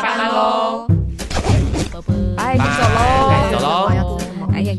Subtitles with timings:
[0.00, 0.86] 下班喽，
[2.36, 2.56] 拜拜，
[3.50, 4.18] 走喽，走喽，
[4.52, 4.78] 哎呀呀！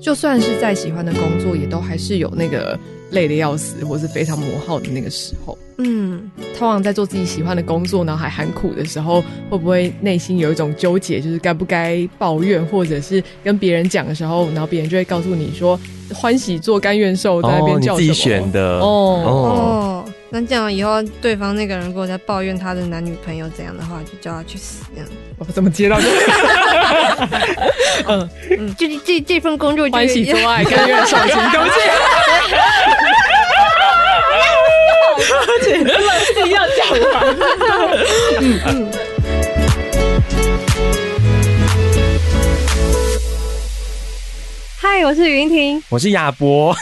[0.00, 2.78] 就算是再喜欢的工作，也都还是有那个
[3.10, 5.58] 累的要死，或是非常磨耗的那个时候。
[5.78, 9.20] 嗯，通常在做自己喜欢的工作，然后还喊苦的时候，
[9.50, 15.78] 会不会内心有一种纠结，就是该不该抱怨，或者是跟别人讲的时候，然后别人就会告诉你说
[16.14, 17.98] ：“欢喜做，甘愿受。”在那边叫什么？
[17.98, 18.86] 哦，你自己选的哦
[19.26, 19.99] 哦。
[20.30, 25.08] 哦，那这样以后对方那个人如果在抱怨他的男女朋友怎样的话，就叫他去死这样。
[25.38, 26.16] 我怎么接到这个？
[28.08, 31.74] 嗯 嗯，这这这份工作就欢喜做爱，甘愿受，尽 对不起。
[35.20, 35.26] 对
[35.58, 35.66] 不起，
[36.34, 36.78] 自己要讲
[37.12, 37.36] 完。
[38.40, 38.90] 嗯嗯。
[44.82, 46.74] 嗨，我是云婷，我是亚博。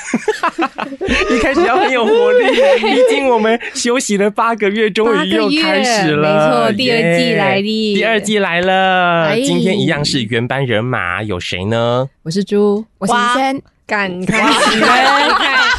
[1.34, 2.46] 一开始要很有活力，
[2.78, 6.32] 毕竟我们休息了八个月，终于又开始了。
[6.32, 9.34] 没错，第二季来了，第二季来了。
[9.44, 12.08] 今天一样是原班人马，有谁呢？
[12.22, 13.60] 我是猪，我是轩。
[13.84, 14.46] 赶开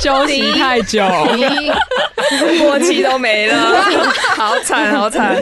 [0.02, 1.02] 休息太久，
[2.58, 3.82] 默契都没了，
[4.36, 5.42] 好 惨好惨。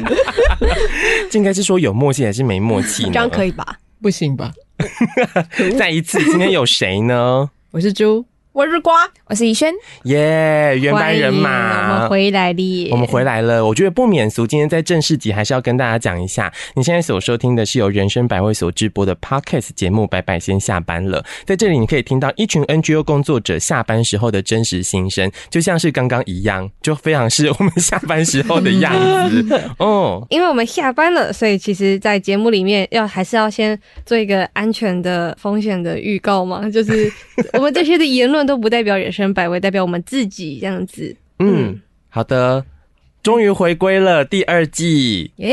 [1.31, 3.09] 这应该是说有默契还是没默契呢？
[3.13, 3.65] 这样可以吧？
[3.99, 4.52] 不行吧？
[5.78, 7.50] 再一次，今天有谁呢？
[7.72, 8.25] 我是猪。
[8.58, 9.72] 我是瓜，我是怡萱，
[10.05, 10.75] 耶！
[10.80, 13.64] 原班人马，我们回来了，我们回来了。
[13.64, 16.52] 我觉得不免俗，今天在正式集还是要跟大家讲一下。
[16.73, 21.22] 你现在所收听的是由人生百味所直播的 Podcast 节目《白白先下班了》。
[21.45, 28.92] 在这里，你可以听到一群 NGO 工作者下班时候的真实心声，就像是刚刚一样，就非常是我们下班时候的样
[29.30, 29.61] 子。
[29.77, 37.14] 哦，因为我们下班了，所以其实，在节目里面要还是要先做一个安全的风险的预告嘛，就是
[37.53, 38.46] 我们这些的言论。
[38.47, 41.15] 都不代表人生百味，代表我们自己这样子。
[41.39, 42.65] 嗯，嗯好的，
[43.21, 45.51] 终于回归了第二季，耶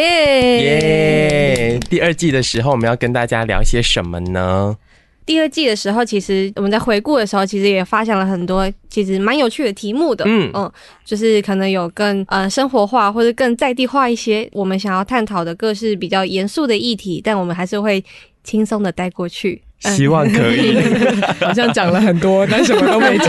[0.62, 1.80] 耶！
[1.90, 4.78] 第二季的时候，我们要跟大家聊些什么呢？
[5.26, 10.22] 第二季的时候，其实我们在回顾的时候，其实也发现了很多其实蛮有趣的题目的。
[10.28, 10.70] 嗯嗯，
[11.02, 18.04] 就是可能有更呃生活化或者更在地化一些，我们想要探讨的各式比较严肃的议题，但我们还是会
[18.42, 19.62] 轻松的带过去。
[19.90, 20.76] 希望可以，
[21.40, 23.28] 好像讲了很多，但什么都没讲。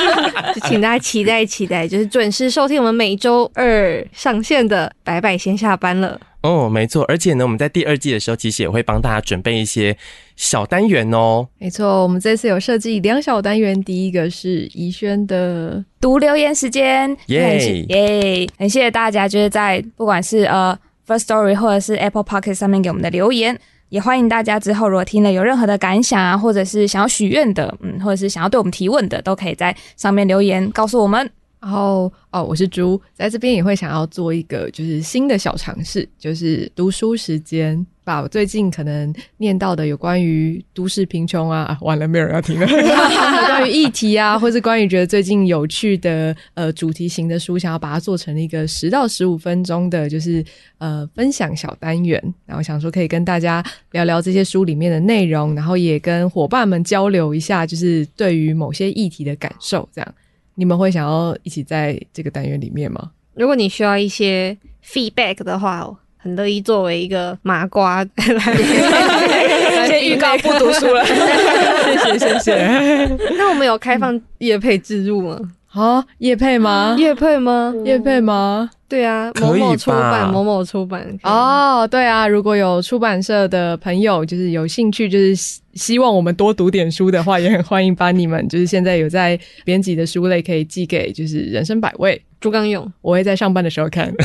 [0.54, 6.20] 就请大家期待期待，就是准时收听我们每周二上线的《白白先下班了》。
[6.42, 9.96] 哦，没错，而且呢，我们在第二季的时候，其实也会帮大家准备一些
[10.34, 11.46] 小单元哦。
[11.58, 18.48] 没错，我们这次有设计两小单元，第一个是怡萱的读留言时间，耶耶！
[18.58, 20.76] 很谢谢大家，就是在不管是呃
[21.06, 23.56] First Story 或者是 Apple Podcast 上面给我们的留言。
[23.92, 31.30] 也欢迎大家之后如果听了有任何的感想啊，或者是想要许愿的，嗯，或者是想要对我们提问的，都可以在上面留言告诉我们。
[31.60, 37.86] 然后哦，我是猪，在这边也会想要做一个就是新的小尝试，就是读书时间。
[38.04, 42.66] 把我最近可能念到的有关于都市贫穷啊，啊，完了没有人要听了，
[43.46, 50.44] 关于议题啊，或是关于觉得最近有趣的呃主题型的书，想要把它做成一个十到十五分钟的，就是
[50.78, 52.20] 呃分享小单元。
[52.44, 59.88] 然后想说可以跟大家聊聊这些书里面的内容，然后也跟伙伴们交流一下，就是对于某些议题的感受。
[59.94, 60.14] 这样，
[60.56, 63.12] 你们会想要一起在这个单元里面吗？
[63.34, 65.96] 如果你需要一些 feedback 的话。
[66.22, 68.06] 很乐意作为一个麻瓜来，
[69.88, 73.06] 先预告不读书了，谢 谢谢谢。
[73.36, 75.38] 那我们有开放叶配置入吗？
[75.72, 76.94] 啊，叶配吗？
[76.98, 77.72] 业配吗？
[77.84, 78.68] 业配吗？
[78.88, 81.18] 对啊，某某出版，某某出版。
[81.22, 85.34] 哦，对啊，如果有出版社的朋友，就是有兴趣，就是
[85.72, 92.20] 希望我们多读点书的话，也很欢迎把你们就是现在有在编辑的书类可以寄给就是人生百味。
[92.38, 94.12] 朱刚勇，我会在上班的时候看。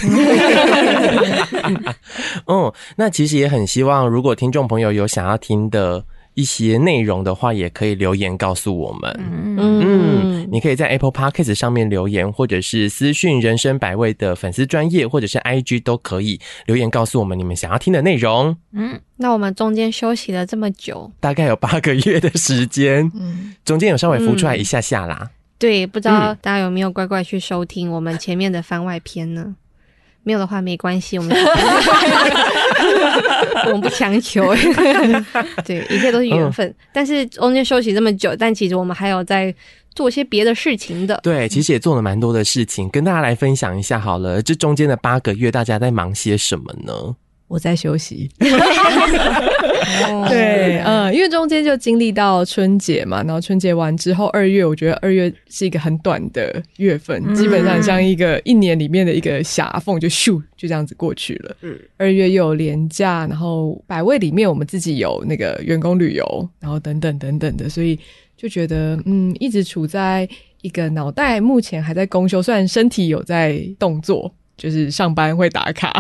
[2.47, 6.03] 嗯，那其实也很希望，如果听众朋友有想要听的
[6.37, 9.19] 一些内容的话，也可以留言告诉我们。
[9.19, 18.55] 嗯嗯，你可以在 Apple Podcast 上面留言，或者是私讯人生百味的粉丝专业，或者是 IG 都可以留言告诉我们你们想要听的内容。
[18.71, 25.31] 嗯，那我们中间休息了这么久，大概有八个月的时间，嗯，中间有稍微浮出来一下下啦。
[25.57, 29.55] 对，不知道大家有没有乖乖去收听我们前面的番外篇呢？
[30.21, 31.33] 没有的话没关系，我们
[33.67, 34.53] 我们不强求。
[35.65, 36.67] 对，一切都是缘分。
[36.67, 39.53] 嗯、但是中间休息这么久，但其实我们还有在
[39.95, 41.19] 做些别的事情的。
[41.23, 44.41] 对，其实也做了蛮多的事情，跟大家来分享一下好了。
[44.41, 47.15] 这中间的八个月，大家在忙些什么呢？
[47.47, 48.29] 我在休息。
[50.29, 61.55] 对，嗯，因为中间就经历到春节嘛，然后春节完之后，二月我觉得二月是一个很短的月份，嗯、基本上像一个一年里面的一个狭缝，就咻就这样子过去了。
[61.61, 67.97] 嗯，二月又有连假，然后百位里面我们自己有那个员工旅游，然后等等等等的，所以
[68.35, 70.27] 就觉得嗯，一直处在
[70.61, 74.31] 一个脑袋目前还在公休，虽然身体有在动作。
[74.57, 75.93] 就是上班会打卡，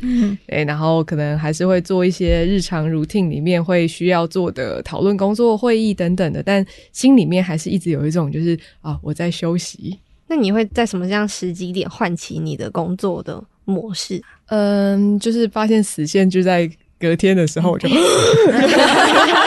[0.00, 9.98] 嗯， 对，然后可能还是会做一些日常 routine 里面会需要做的讨论、工作会议等等的，但心里面还是一直有一种就是啊，我在休息。
[10.28, 14.22] 那你会在什么这样时机点唤起你的工作的模式？
[14.46, 17.88] 嗯，就是发现死线就在隔天的时候，我就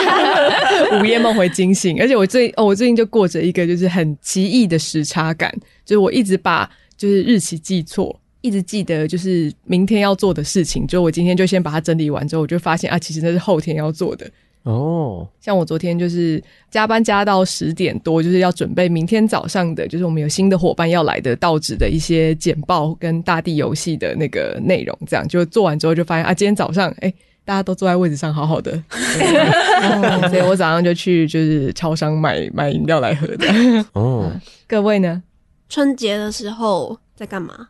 [1.00, 5.52] 午夜梦回惊醒，而且我最哦，我最近就过着一个就是很奇异的时差感，
[5.84, 8.18] 就是我一直把就是日期记错。
[8.48, 14.26] 一直记得就是明天要做的事情，就我今天就先把它整理完之后，我就发现啊，其实那是后天要做的
[14.62, 15.28] 哦。
[15.38, 27.14] 像我昨天就是加班加到十点多，就是要准备明天早上的，就是我们有新的伙伴要来的到职的一些简报跟大地游戏的那个内容，这样就做完之后就发现啊，今天早上哎、欸，
[27.44, 33.46] 大家都坐在位置上好好的， 哦、所以我早上就去就是超商买买饮料来喝的。
[33.92, 34.32] 哦，
[34.66, 35.22] 各位呢？
[35.68, 37.68] 春节的时候在干嘛？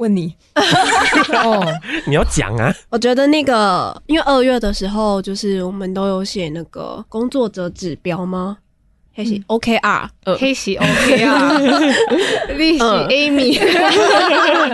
[0.00, 0.34] 问你。
[1.44, 1.62] 哦，
[2.06, 2.74] 你要讲啊？
[2.88, 8.56] 我觉得那个，因为二月的时候，就是我们都有写那个工作者指标吗？
[9.12, 10.08] 黑喜 OKR，
[10.38, 13.60] 黑喜 OKR，利喜 Amy，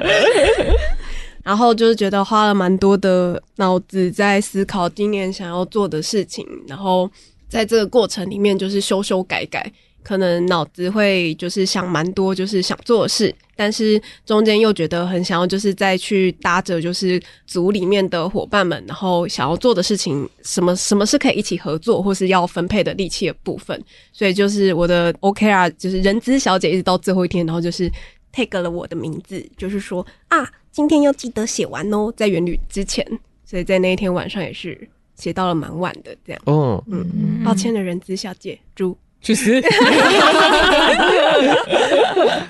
[1.43, 7.11] 然后就是觉得花了蛮多的脑子在思考今年想要做的事情，然后
[7.49, 9.73] 在这个过程里面就是修修改改。
[10.06, 23.82] 可能脑子会就是想蛮多，就是想做的事，但是中间又觉得很想要，就是再去搭着就是组里面的伙伴们，然后想要做的事情，什么什么是可以一起合作，或是要分配的力气的部分。
[24.12, 27.91] 所以就是我的 OKR 就是人资小姐一直到最后一天，然后就是
[28.31, 33.05] take 了我的名字，就是说啊，今天要记得写完哦，在元旅之前，
[33.44, 36.41] 所以在那一天晚上也是写到了蛮晚的这样。
[36.44, 38.97] 哦，嗯，抱歉的人资小姐猪。
[39.26, 39.58] 其实，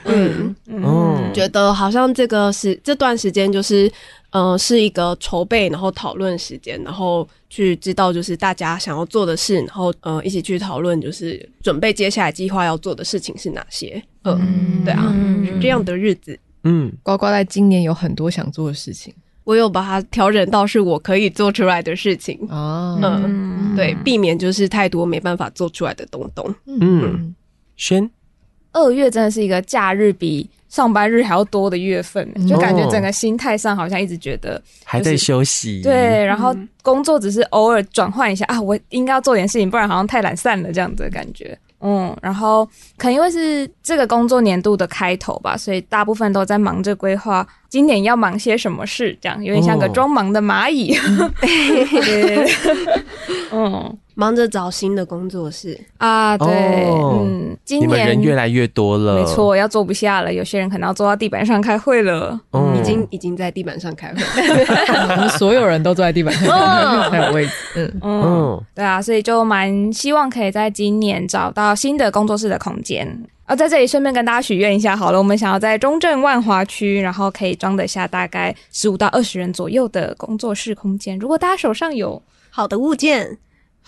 [0.05, 3.90] 嗯嗯，觉得好像这个是这段时间就是，
[4.28, 14.02] 呃，是一个筹备，然后讨论时间，然后去知道就是大家想要做的事，然后呃一起去讨论，就是准备接下来计划要做的事情是哪些。
[14.25, 15.11] 呃、嗯，对啊，
[15.46, 16.38] 是这样的日子。
[16.64, 19.14] 嗯，呱呱在今年有很多想做的事情。
[19.46, 22.37] 我有把它调整到是我可以做出来的事情。
[22.50, 26.52] 哦，嗯，对，避免就是太多没办法做出来的东东。
[26.66, 27.32] 嗯，
[27.76, 28.10] 轩，
[28.72, 35.81] 二月真的是一个假日比上班日还要多的月份，就感觉整个心态上好像一直觉得还在休息。
[35.81, 36.52] 对，然后
[36.82, 41.56] 工作只是偶尔转换一下啊，我应该要做点事情，不然好像太懒散了这样子的感觉。
[41.81, 42.64] 嗯，然后
[42.96, 50.96] 可能因为是这个工作年度的开头吧，所以大部分都在忙着规划今年要忙些什么事，这样有点像个装忙的蚂蚁。
[53.52, 53.99] 嗯。
[54.18, 55.78] 忙着找新的工作室。
[55.98, 56.46] 啊，对，
[56.88, 64.16] 哦、嗯，今年人越来越多了，没错，要坐不下了，有些人可能要坐到地板上开会了，嗯，已经已经在地板上开会，
[65.12, 68.00] 我们所有人都坐在地板上，哦、 还有位置，嗯。
[68.02, 73.06] 嗯，嗯对啊，所以就蛮希望可以在今年找到新的工作室的空间，
[73.44, 83.37] 啊在这里顺便跟大家许愿一下，好了，我们想要在中正万华区，然后可以装得下大概十五到二十人左右的工作室空间，如果大家手上有好的物件。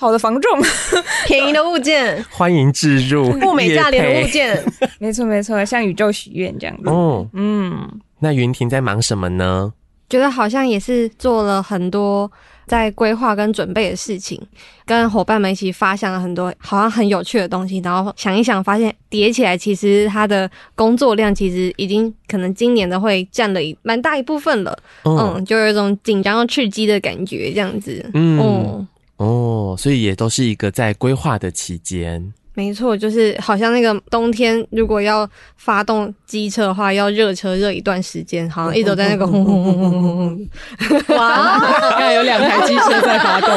[0.00, 0.62] 好的防重，
[1.26, 4.64] 便宜的物件，欢迎置入，物美价廉的物件，
[5.00, 6.88] 没 错没错，向宇宙许愿这样子。
[6.88, 9.72] 哦，嗯，那云婷在忙什么呢？
[10.08, 12.30] 觉得好像也是做了很多
[12.68, 14.40] 在规划跟准备的事情，
[14.86, 24.70] 跟伙伴们一起发想了很多好像很有趣的东西，然后想一想，发现叠起来，其实他的工作量其实已经可能今年的会占了一蛮大一部分了。
[25.02, 28.08] 哦、嗯，就有一种紧张又刺激的感觉，这样子。
[28.14, 28.38] 嗯。
[28.40, 32.32] 嗯哦，所以也都是一个在规划的期间。
[32.54, 41.16] 没错，就是好像那个冬天，如果要发动机车的话，要热车热一段时间，好像一直在那个轰轰轰轰轰轰。
[41.16, 41.56] 哇，
[41.90, 43.50] 刚才有两台机车在发动，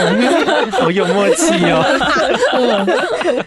[0.72, 3.44] 好有默契哦。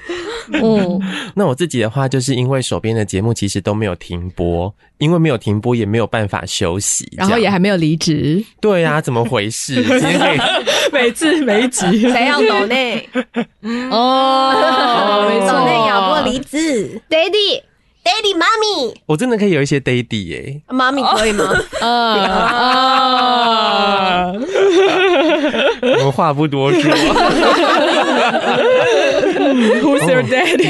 [0.60, 1.00] 嗯，
[1.36, 4.74] 那我自己的话，就是因为手边的节目其实都没有停播，
[5.04, 8.42] 因为没有停播，也没有办法休息，然后也还没有离职。
[8.58, 9.74] 对呀、啊，怎么回事？
[9.84, 10.38] 今天可以
[10.90, 13.06] 每次每一集谁要抖内？
[13.90, 14.54] 哦，
[15.46, 17.60] 抖内要过离职，Daddy。
[18.04, 21.50] Daddy 妈咪，我真的可以有一些 Daddy 耶，妈咪可以吗？
[21.80, 21.90] 啊！
[26.04, 26.82] 我话不多说。
[29.80, 30.68] Who's your daddy？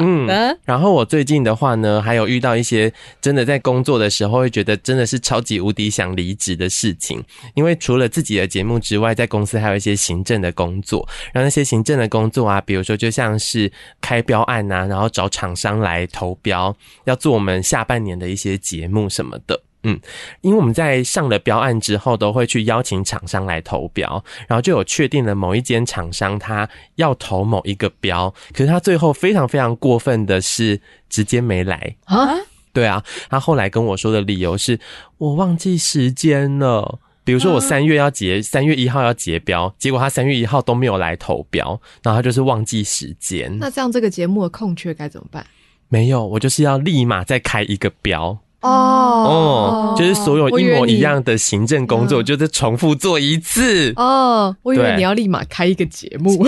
[0.00, 7.22] 嗯，然后我最近的话呢，还有遇到一些真的在工作的时候会觉得真的是超级无敌想离职的事情，
[7.54, 16.74] 因为除了自己的节目之外，在公司还有一些行政的工作，然后那些行政的工作啊，比如说就像是开标案啊，然后找厂商来投标，
[17.04, 19.62] 要做我们下半年的一些节目什么的。
[19.84, 19.98] 嗯，
[20.40, 32.34] 因为我们在上了标案之后，都会去邀请厂商来投标，然后就有确定了某一间厂商他要投某一个标，可是他最后非常非常过分的是直接没来啊。
[32.72, 34.78] 对啊，他后来跟我说的理由是
[35.16, 43.58] 我忘记时间了，比如说我三月要结，三月一号要结标，结果他三月一号都没有来投标，然后他就是忘记时间。
[43.58, 45.46] 那这样这个节目的空缺该怎么办？
[45.88, 48.38] 没有，我就是要立马再开一个标。
[48.60, 53.92] 哦哦，就是所有一模一样的行政工作，就是重复做一次。
[53.96, 56.42] 哦，我以为你要立马开一个节目。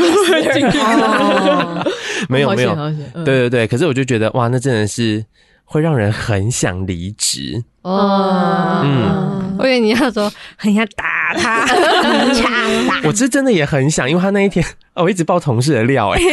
[2.29, 2.75] 没有 没有，
[3.25, 3.67] 对对对。
[3.67, 5.25] 可是我就觉得哇，那真的是
[5.71, 7.63] 会让人很想离职。
[7.83, 11.65] 哦，嗯，我以为你要说很想打他，
[13.07, 16.21] 我是真的也很想，因为他那一天，哦我一直爆同事的料，哎。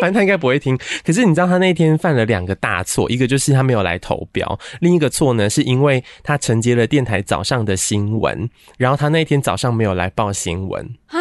[0.00, 11.20] 反正他应该不会听，可是你知道他那天犯了两个大错，一个就是他没有来投标，另一个错呢是因为他承接了电台早上的新闻，然后他那天早上没有来报新闻啊，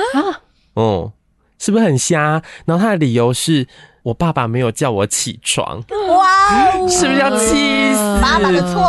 [0.75, 1.11] 哦，
[1.59, 2.41] 是不是很瞎？
[2.65, 3.67] 然后他的理由是
[4.09, 5.83] 我爸爸没有叫我起床，
[6.17, 8.19] 哇，是不是要气死？
[8.19, 8.81] 爸爸的错。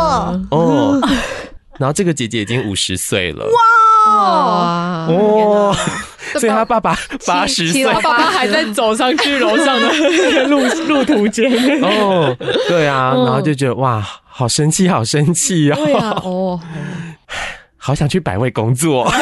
[0.49, 0.99] 哦，
[1.77, 3.45] 然后这个姐姐已经五十岁了，
[4.07, 5.77] 哇，哇。
[6.39, 6.97] 所以他爸爸
[7.27, 9.93] 八十岁，他爸爸还在走上去楼上的
[10.49, 11.51] 路路途间。
[11.83, 12.35] 哦，
[12.67, 15.75] 对啊，然后就觉得哇，好生气，好生气哦。
[15.75, 16.59] 对啊，哦，
[17.77, 19.07] 好想去百味工作。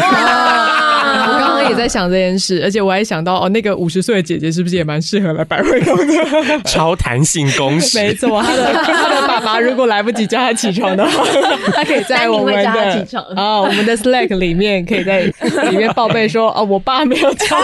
[1.70, 6.16] 也在想这件事， 而且我还想到哦，那个五十岁的姐姐是不是也蛮适合来百味工作？
[6.66, 8.42] 超弹性工时，没错。
[8.44, 11.24] 他的他的爸爸如果来不及叫他起床的话，
[11.74, 12.70] 他可以在我们的
[13.36, 15.22] 啊，我们的 Slack 里面可以在
[15.70, 17.64] 里面报备说哦，我爸没有叫我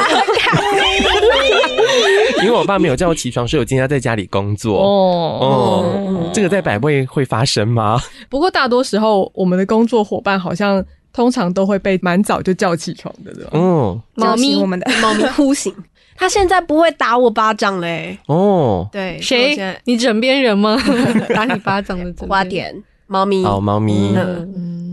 [2.43, 4.79] 因为我爸没有叫我起床，所以我今天要在家里工作。
[4.79, 7.99] 哦哦，这个在百味会发生吗？
[8.29, 10.83] 不过大多时候，我们的工作伙伴好像。
[11.15, 13.51] 通常都会被蛮早就叫起床的，对吧？
[13.53, 15.73] 嗯，猫咪，我们的猫咪哭醒。
[16.17, 18.17] 它现在不会打我巴掌嘞。
[18.27, 19.57] 哦，对，谁？
[19.85, 20.77] 你枕边人吗？
[21.33, 23.45] 打你巴掌的花点猫咪。
[23.45, 24.13] 好，猫咪。
[24.13, 24.84] 嗯，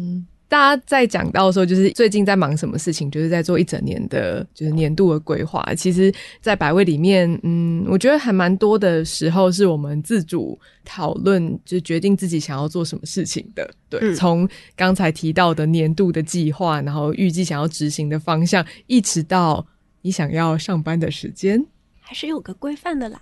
[0.52, 5.66] 大家在讲到说，就是最近在忙什么事情，就是在做一整年的，就是年度的规划。
[5.74, 13.66] 其实，在百位里面，嗯，我觉得还蛮多的时候是我们自主讨论，就是决定自己想要做什么事情的。
[13.88, 19.66] 对，从刚才提到的年度的计划，然后预计想要执行的方向，一直到
[20.02, 21.64] 你想要上班的时间，
[21.98, 23.18] 还是有个规范的啦。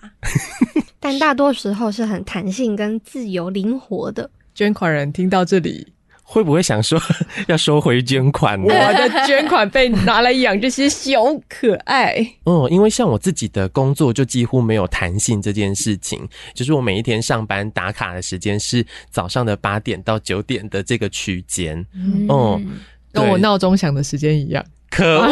[0.99, 4.29] 但大多时候是很弹性跟自由灵活的。
[4.53, 5.87] 捐款人听到这里。
[6.33, 6.97] 会不会想说
[7.49, 8.73] 要收回捐款呢？
[8.73, 12.15] 我的捐款被拿来养这些小可爱。
[12.45, 21.85] 嗯，因为像我自己的工作就几乎没有弹性这件事情，就是我每一天上班打卡的时间是早上的八点到九点的这个区间。
[21.93, 22.79] 嗯，嗯，
[23.13, 24.65] 跟我闹钟响的时间一样。
[24.91, 25.31] 可恶！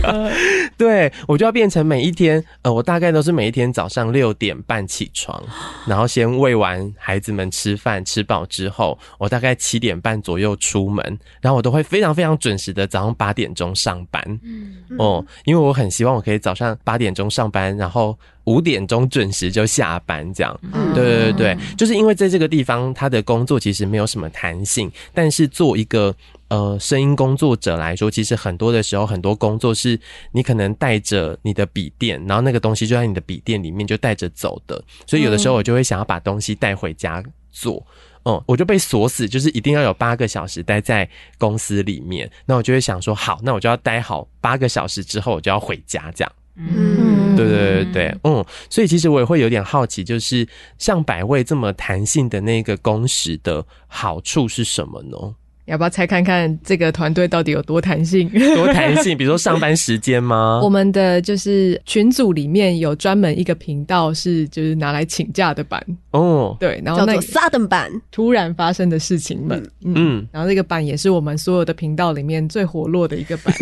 [0.76, 5.42] 对，我就要变成每一天，呃，我大概都是每一天早上六点半起床，
[5.86, 14.22] 然后先喂完孩子们吃饭，吃饱之后，我大概七点半左右出门，然后我都会非常非常准时的早上八点钟上班。
[14.42, 20.58] 嗯，哦，因为我很希望我可以早上八点钟上班，然后五点钟准时就下班，这样。
[20.72, 26.14] 嗯，对对对，就是因为在这个地方，他的工作其实没有什么弹性，但是做一个。
[26.50, 29.96] 呃，声音工作者来说，其实很多的时候，很多工作是
[30.32, 37.86] 你可能带着你的笔电，然后那个东西就在你的笔电里面就带着走的，所以有的时候我就会想要把东西带回家做，
[38.24, 50.46] 嗯，我就被锁死，就是一定要有八个小时待在公司里面，那我就会想说，好，那我就要待好八个小时之后，我就要回家，这样，嗯，对对对对，嗯，所以其实我也会有点好奇，就是
[50.78, 55.34] 像百味这么弹性的那个工时的好处是什么呢？
[55.70, 58.28] 你要不要猜看看这个团队到底有多弹性？
[58.56, 59.16] 多弹性？
[59.16, 60.60] 比如说上班时间吗？
[60.64, 73.54] 我们的就是群组里面有专门一个频道是就是拿来请假的版哦，对，然后那个 sudden 版突然发生的事情们，嗯，嗯然后这个版也是我们所有的频道里面最活络的一个版。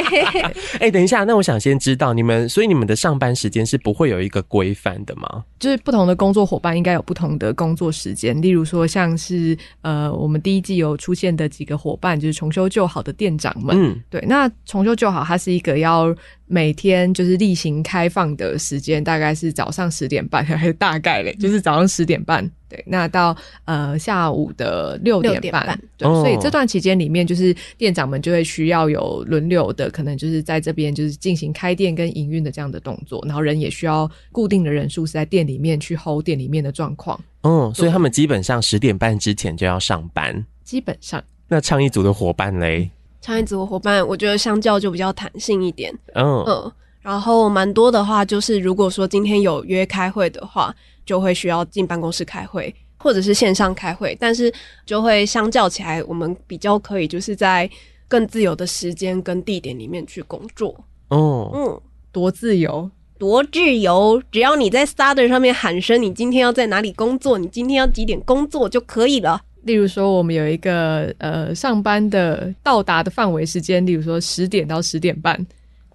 [0.80, 5.44] 哎，等一下，那我想先知道你们，所以你们的上班时间是不会有一个规范的吗？
[5.58, 16.14] 就是不同的工作伙伴应该有不同的工作时间，例如说像是呃，我们第一季有出现的几个伙伴，就是重修旧好的店长们，嗯，对，那重修旧好，它是一个要
[16.46, 22.50] 每天就是例行开放的时间，大概是早上十点半，还是大概嘞，就是早上十点半。
[22.66, 23.36] 对，那到
[23.66, 37.20] 呃下午的六点半，点半对，所以这段期间里面，就是店长们就会需要有轮流的，可能就是在这边就是进行开店跟营运的这样的动作，然后人也需要固定的人数是在店里面去 hold 店里面的状况。
[37.42, 40.44] 嗯，所以他们基本上十点半之前就要上班。
[40.64, 42.90] 基本上，那倡议组的伙伴嘞？
[43.20, 45.96] 倡议组的伙伴，我觉得相较就比较弹性一点。
[46.14, 50.74] 嗯嗯，然后蛮多的话，就是如果说今天有约开会的话。
[51.06, 54.50] 就会需要进办公室开会，或者是线上开会，但是
[54.86, 57.68] 就会相较起来，我们比较可以就是在
[58.08, 60.74] 更自由的时间跟地点里面去工作。
[61.08, 61.80] 哦，嗯，
[62.10, 69.42] 多自由，多自由，只要你在 Starter 上面喊声，你今天要在哪里工作，你今天要几点工作就可以了。
[69.64, 75.44] 例如说，我们有一个呃上班的到达的范围时间，例如说十点到十点半。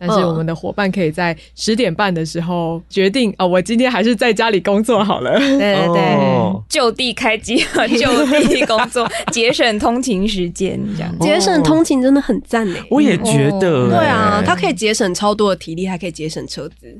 [0.01, 5.35] 但是我们的伙伴可以在十点半的时候决定哦，我今天还是在家里工作好了。
[5.37, 7.57] 对对对，就地开机
[7.99, 12.77] 就地工作， 节省通勤时间，这样 节省通勤真的很赞呢。
[12.89, 16.97] 我也觉得，对啊，它可以节省超多的体力，还可以节省车资。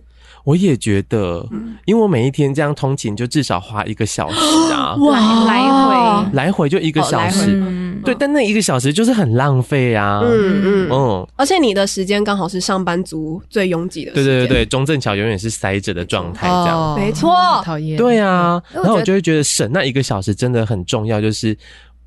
[0.50, 1.48] 我也觉得，
[1.86, 6.29] 因为我每一天这样通勤就至少花一个小时啊， 哇来回。
[6.34, 7.62] 来回就一个小时，
[8.03, 16.96] 对，但那一个小时就是很浪费啊，嗯嗯嗯，而且你的时间刚好是上班族最拥挤的，对对对对，中正桥永远是塞着的状态，这样。
[16.96, 17.32] 没错，
[17.63, 21.56] 讨厌，对啊，然后我就会觉得省那一个小时真的很重要，就是。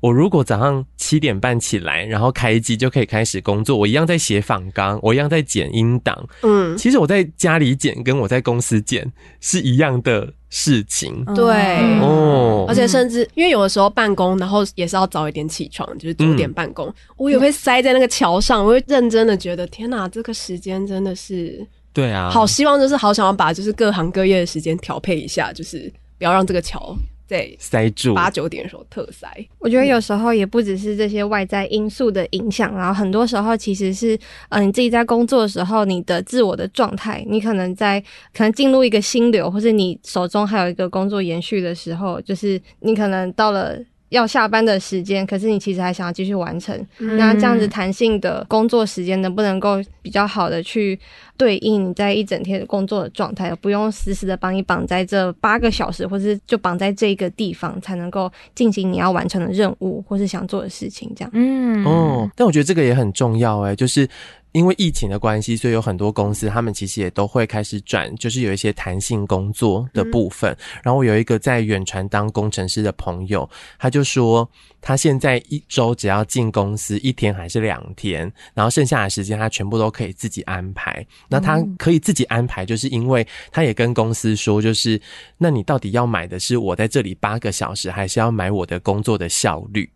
[0.03, 6.27] 我如果早上七点半起来，然后开机就可以开始工作，我一样在写访纲，我一样在剪音档。
[6.41, 11.23] 嗯，其实我在家里剪跟我在公司剪是一样的事情。
[11.33, 11.55] 对，
[12.01, 26.93] 哦，而且甚至因为有的时候办公，然后也是要早一点起床，就是九点办公，嗯、我也会塞在那个桥上，我会认真的觉得，天哪，这个时间真的是，对啊，好希望就是好想要把就是各行各业的时间调配一下，就是不要让这个桥。
[27.33, 29.27] 对，塞住八九点的时候特塞。
[29.57, 34.15] 我觉得有时候也不只是这些外在因素的影响，然后很多时候其实是，
[34.49, 37.99] 呃，你自己在工作的时候，你的自我的状态，你可能在
[38.31, 43.79] 可能进入一个心流，或是你手中还有一个工作延续的时候，就是你可能到了。
[44.13, 50.97] 要下班的时间，可是你其实还想要继续完成，嗯、那这样子弹性的工作时间能不能够比较好的去
[51.35, 61.31] 对应你在一整天的工作的状态，不用死死的把你绑在这八个小时，或是就绑在这个地方才能够进行你要完成的任务或是想做的事情，这样。
[61.33, 64.07] 嗯哦，但我觉得这个也很重要哎，就是。
[64.53, 70.51] 因为疫情的关系，所以有很多公司，他们其实也都会开始转，就是有一些弹性工作的部分。
[70.51, 74.47] 嗯、然后我有一个在远传当工程师的朋友，他就说，
[74.79, 81.05] 他现在一周只要进公司一天还是两天，然后剩下的时间他全部都可以自己安排。
[81.27, 85.01] 那他可以自己安排，就是因为他也跟公司说，就是
[85.37, 89.89] 那你到底要买的是我在这里八个小时，还是要买我的工作的效率？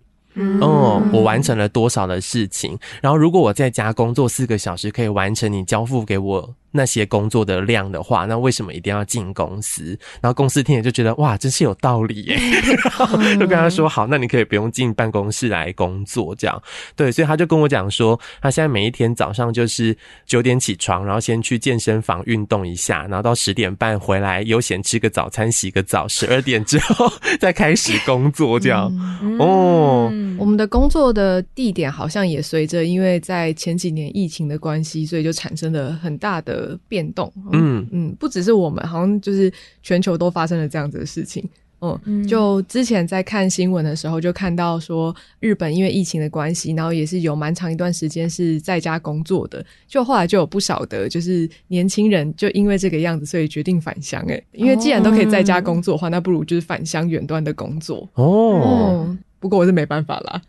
[0.60, 2.78] 哦，我完成了多少的事情？
[3.02, 9.98] 然后如果我在家工作四个小时，可以完成你交付给我那些工作的量的话，那为什么一定要进公司？
[10.22, 16.62] 然后公司听了就觉得哇，真是有道理耶，然 后就跟他说好，那你可以不用进办公室来工作，这样
[16.96, 17.12] 对。
[17.12, 28.92] 所以他就跟我讲说，他现在每一天早上就是九点起床，然后先去健身房运动一下，然后到十点半回来悠闲吃个早餐，洗个澡，十二点之后再开始工作，这样
[29.40, 30.12] 哦。
[30.38, 36.80] 我们的工作的地点好像也随着，因为在前几年疫情的关系，所以就产生了很大的。
[36.88, 39.52] 变动，嗯嗯，不只是我们，好像就是
[39.84, 41.48] 全球都发生了这样子的事情。
[41.80, 49.64] 嗯，就之前在看新闻的时候，就看到说日本因为疫情的关系，然后也是有蛮长一段时间是在家工作的。
[49.88, 54.24] 就后来就有不少的，就是年轻人就因为这个样子，所以决定返乡。
[54.28, 58.10] 哎，因为既然都可以在家工作的话，那不如就是返乡远端的工作。
[58.16, 60.42] 哦，不过我是没办法啦。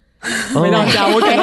[0.54, 1.42] 回到家，我感觉，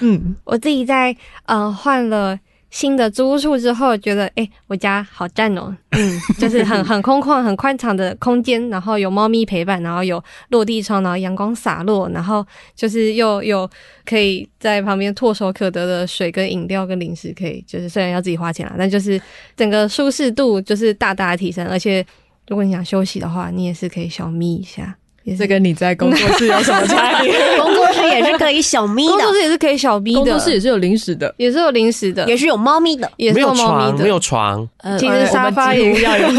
[0.02, 2.38] 嗯，我自己在呃换了
[2.70, 13.68] 新的租屋处之后，觉得哎、欸，我家好赞哦，嗯， 就是很很空旷、很宽敞的空间，然后有猫咪陪伴，然后有落地窗，然后阳光洒落，然后就是又有
[14.04, 19.20] 可以在旁边唾手可得的水跟饮料跟零食，可以就是虽然要自己花钱啦，但就是
[19.54, 22.04] 整个舒适度就是大大的提升，而且
[22.48, 24.96] 如果你想休息的话，你也是可以小眯一下。
[25.38, 27.32] 这跟你在工作室有什么差别？
[27.60, 36.28] 工作室也是可以小咪的，工作室也是可以小咪的，工作室也是有零食的，也是有零食的，也是有猫咪的，也是有猫咪的，没有床，呃、其实沙发也要有。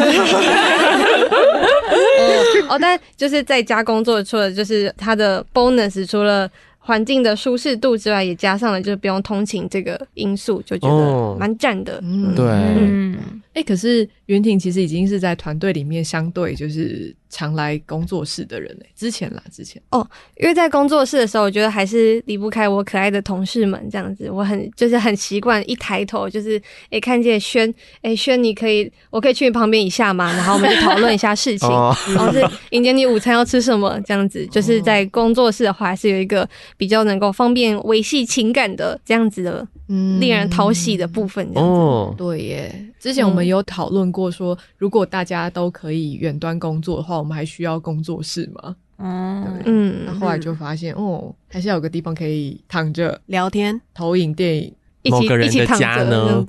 [2.70, 12.00] 哦，但就是在家工作，除了就是它的 bonus，除了环境的舒适度之外，也加上了就是不用通勤这个因素，就觉得蛮赞的。
[12.02, 13.18] 嗯，对，嗯，
[13.54, 17.16] 哎、欸，可是袁婷其实已经是在团队里面相对就是。
[17.36, 18.86] 常来工作室的人呢？
[18.96, 24.30] 之前啦，之前哦，因为在工作室的时候，我觉得还是离不开我可爱的同事们这样子。
[24.30, 26.62] 我很就是很习惯一抬头就是
[26.92, 30.32] 哎，看见轩哎轩，你可以我可以去你旁边一下吗？
[30.34, 31.68] 然后我们就讨论一下事情，
[32.14, 32.40] 然后是
[32.70, 34.46] 迎接你午餐要吃什么这样子。
[34.52, 41.50] 就是在工作室的话，还是有一个比较能够方便维系情感的这样子的，嗯，令人讨喜的部分。
[41.56, 42.86] 哦，对耶。
[43.00, 47.14] 之前我们有讨论过说，如果大家都可以远端工作的话。
[47.24, 48.76] 我们还需要工作室吗？
[48.98, 56.46] 嗯嗯，那后来就发现，哦，还是要有个地方可以躺着聊天、投影、电影，一起一起躺着呢。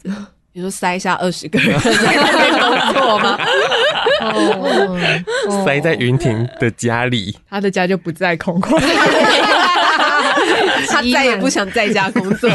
[0.52, 3.38] 比如说塞下二十个人在那边工作吗？
[4.22, 8.76] 哦，塞在云婷的家里，他的家就不再空旷，
[10.88, 12.48] 他再也不想在家工作。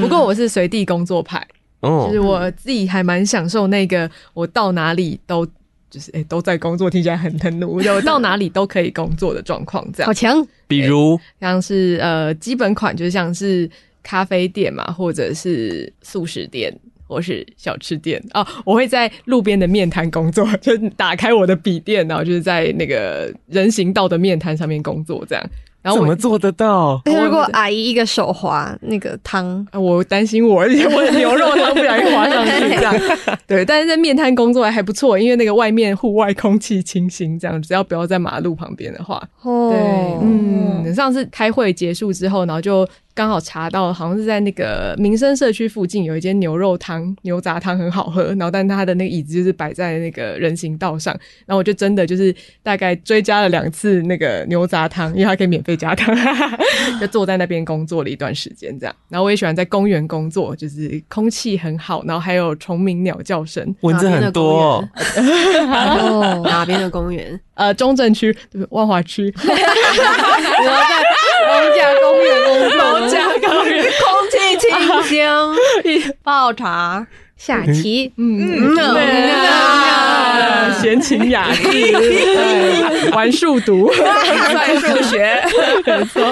[0.00, 1.46] 不过我是随地工作派，
[1.82, 5.46] 就是我自己还蛮享受那个，我到哪里都。
[5.90, 10.46] 就是哎、欸，都在工作，听起来很很努力，我到哪里都可以工作的状况，这样好强。
[10.66, 13.66] 比如像是呃基本款，就像是
[14.02, 16.70] 咖啡店嘛，或者是素食店，
[17.06, 18.46] 或是小吃店哦。
[18.66, 25.50] 我会在路边的面摊工作，就打开我的笔电，然后就是在那个人行道的面摊上面工作，这样。
[25.88, 27.00] 然后怎么做得到？
[27.04, 32.94] 如果阿姨一个手滑那个汤，我担心我，我的牛肉汤不小心滑上去这样。
[33.46, 39.78] 对，但是在面摊工作还还不错，因为那个外面户外空气清新，这样只要不要在马路旁边的话，哦、对，
[40.22, 42.86] 嗯，上次开会结束之后，然后就。
[43.18, 48.26] 刚好查到，好像是在那个民生社区附近有一间牛肉汤、牛杂汤很好喝。
[48.34, 51.12] 然后，但他的那个椅子就是摆在那个人行道上。
[51.44, 56.16] 然后我就真的就是大概追加了两次那个牛杂汤，因为他可以免费加汤，
[57.00, 58.94] 就坐在那边工作了一段时间这样。
[59.08, 64.88] 然后我也喜欢在公园工作，就是空气很好，然后还有虫鸣鸟叫声，蚊子很多。
[66.46, 67.40] 哪边的公园？
[67.54, 68.68] 呃，中正区，对不对？
[68.70, 69.34] 万华区。
[69.34, 71.02] 我在
[71.48, 72.78] 艋舺公园工作。
[73.00, 74.68] 艋舺公园，空气清
[75.04, 77.06] 新， 泡茶。
[77.36, 78.74] 下棋，嗯，
[80.80, 85.40] 闲情雅 致，玩数独， 算数学，
[85.86, 86.22] 没错。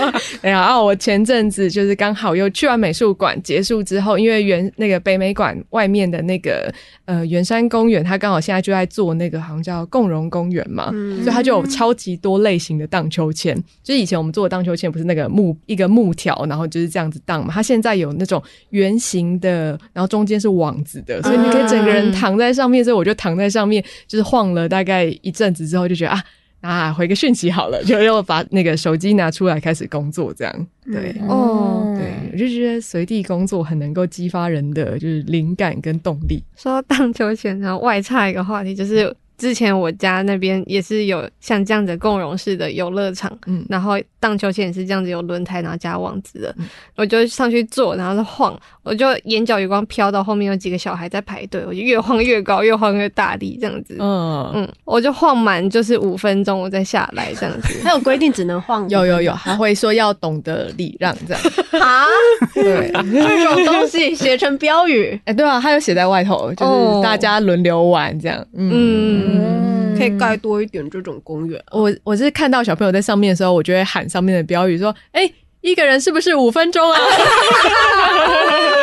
[0.42, 6.73] 哎呀，啊，我前阵子就是刚好又去完美术馆结束之后，因为原那个北美馆外面的那个
[7.05, 13.55] 呃圆山公园，它刚好现在就在做那个好像叫共融公园嘛，嗯、所以它就有超级多类型的荡秋千。
[13.83, 20.97] 就是以前我们做的荡秋千不是那个木一个木条，然后就是这样子荡嘛，它现在有那种圆形的，然后中间是网子。
[21.07, 26.24] 的，所以你可以整个人躺在上面，所以我就躺在上面，就是晃了大概一阵子之后，就觉得啊
[26.61, 36.42] 啊，回个讯息好了，就又把那个手机拿出来开始工作，这样对哦，对，我就觉得随地工作很能够激发人的就是灵感跟动力。
[36.56, 39.14] 说到荡秋千，然后外差一个话题就是。
[39.38, 54.51] 之前我家那边也是有像这样子共融式的游乐场，嗯，然后荡秋千也是这样子有轮胎然后加网子的，嗯、我就上去坐，然后就晃，我就眼角余光飘到后面有几个小孩在排队，我就越晃越高，越晃越大力这样子，嗯。
[54.55, 57.79] 嗯，我就晃满就是五分钟，我再下来这样子。
[57.85, 61.42] 还有规定只能晃， 有有有，还会说要懂得礼让这样。
[61.83, 62.07] 啊？
[62.55, 68.70] 对，这种东西写成标语，哎、欸，对啊，他有写在外头，就是大家轮流玩这样，嗯。
[68.72, 71.62] 嗯嗯，可以盖多一点这种公园。
[71.70, 76.98] 我我是看到小朋友在上面的时候，我就会喊上面的标语说：“哎、欸，一个人是不是五分钟啊？”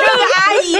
[0.05, 0.75] 这个阿姨。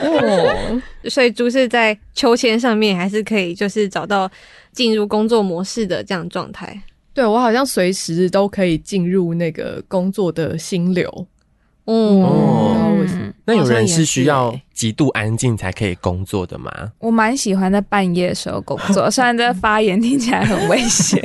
[0.00, 4.30] 哦，所以猪是在秋千上面，还是可以就是找到
[4.72, 6.82] 进入工作模式的这样状态。
[7.14, 11.26] 对，我好像随时都可以进入那个工作的心流。
[11.86, 13.06] 嗯，哦，
[13.44, 16.70] 那有人是需要极度安静才可以工作的吗？
[16.98, 21.18] 我蛮喜欢在半夜的时候工作，虽然这发言听起来很危险，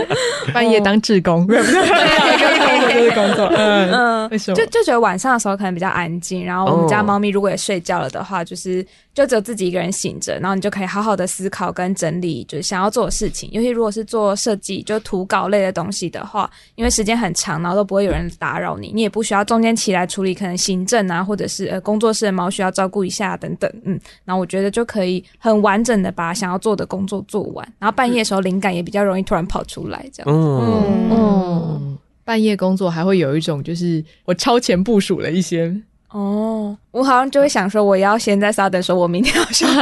[0.54, 3.44] 半夜当志工，对 对对，就是工作。
[3.54, 4.56] 嗯嗯，为什么？
[4.56, 13.50] 就就觉得晚上的时候可能比较安静，然后我们家猫咪如果也睡觉了的话，就是就只有自己一个人醒着，然后你就可以好好的思考跟整理，就是想要做的事情。
[13.52, 23.72] 尤其如果是做设计，就图稿类的东西的话，因为时间很长，然后都不会有人打扰你，你也不需要中间起来处理可能行政啊，或者是呃工作室的猫需要照顾一下等等。
[23.86, 30.30] 嗯，然后我觉得就可以很完整的把想要做的工作做完，然后半夜的时候灵感也比较容易突然跑出来，这样。
[30.30, 35.74] 嗯嗯，半夜工作还会有一种就是我超前部署了一些
[36.10, 39.72] 哦，我好像就会想说，我要先在稍等说，我明天要休息。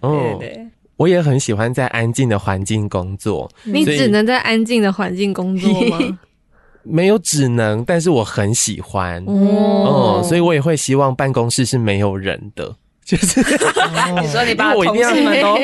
[0.00, 3.50] 哦，对对，我也很喜欢在安静的环境工作。
[3.64, 6.18] 你只能在安静的环境工作吗？
[6.88, 12.74] 没有只能，但是我很喜欢哦，所以我也会希望办公室是没有人的。
[13.04, 13.40] 就是
[14.20, 15.56] 你说你把同事们都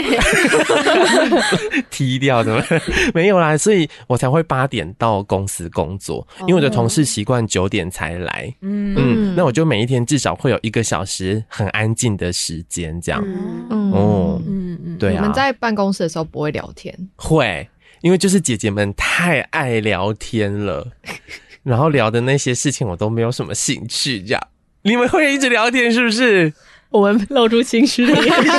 [1.90, 2.62] 踢掉，怎么
[3.12, 3.54] 没有啦？
[3.54, 8.50] 所以我才会八点到公司工作，因为我的同事习惯九点才来。
[8.62, 13.22] 嗯嗯，那我就每一天至少会有一个小时很安静的时间，这样。
[13.68, 15.16] 嗯哦嗯嗯，对啊。
[15.16, 16.96] 你们在办公室的时候不会聊天？
[17.16, 17.68] 会，
[18.04, 20.86] 因为就是姐姐们太爱聊天了，
[21.64, 24.20] 然后聊的那些事情我都没有什么兴趣。
[24.20, 24.48] 这样，
[24.82, 26.52] 你们会一直聊天是不是？
[26.90, 28.54] 我们露出情绪的眼神。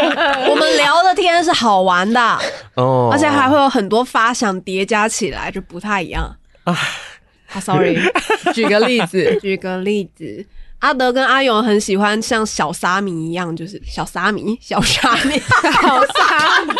[0.48, 2.20] 我们聊的天是好玩的
[2.76, 6.74] 哦，而且还会有很多发想叠加起来，就不太一样啊。
[7.52, 7.98] 啊，sorry，
[8.54, 10.46] 举个例子，举个例子。
[10.80, 16.72] 阿德跟阿勇很喜欢像小沙弥一样，就是小沙弥、 小沙弥、小沙弥、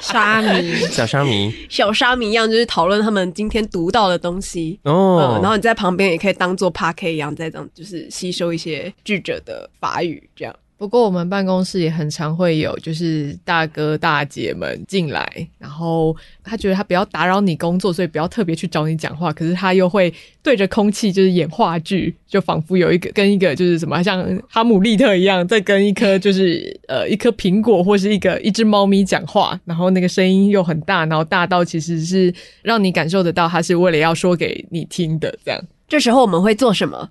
[0.00, 5.42] 沙弥、小沙弥、小沙弥一样，就是讨论他们今天读到的东西哦、嗯。
[5.42, 10.54] 然后你在旁边也可以当做 Podcast 一样，在这样就是吸收一些智者的法语，这样。
[10.80, 19.30] 不过我们办公室也很常会有，就是大哥大姐们进来，然后他觉得他不要打扰你工作，所以不要特别去找你讲话。
[19.30, 20.10] 可是他又会
[20.42, 35.62] 对着空气就是演话剧，就仿佛有一个跟一个就是什么，像哈姆利特一样，在跟一颗就是呃一颗苹果或是一个一只猫咪讲话，然后那个声音又很大，然后大到其实是让你感受得到他是为了要说给你听的这样。
[35.86, 37.10] 这时候我们会做什么？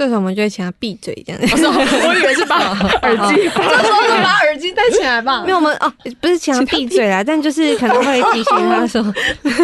[0.00, 1.46] 这时候我们就会请他闭嘴，这样子。
[1.68, 5.44] 我以为是把耳机，这时候就把耳机戴起来吧。
[5.44, 9.04] 没有，我们哦，不是请他闭嘴啦，但就是可能会提醒他说，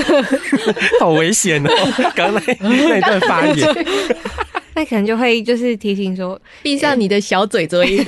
[1.01, 1.71] 好危险哦！
[2.15, 3.87] 刚才那段发言，
[4.77, 8.05] 那可能就会就是提醒说，闭上你的小嘴嘴。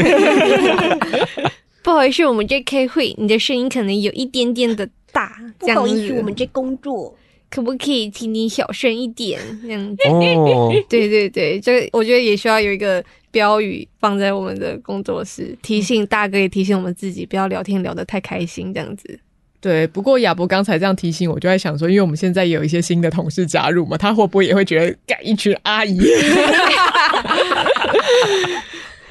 [1.83, 5.33] 不好意思，我们这开会，你的声音可能有一点点的大。
[5.59, 7.17] 不好意思，我们这工作。
[7.51, 9.41] 可不可以请你小声一点？
[9.63, 19.19] 这样子哦，对 对对，就我觉得也需要有一个标语放在我们的工作室，提醒大哥，也提醒我们自己，不要聊天聊得太开心，这样子。
[19.61, 25.99] 对，不过亚博刚才这样提醒我，就在想说，因为我们现在也有一些新的同事加入嘛，他会不会也会觉得干一群阿姨，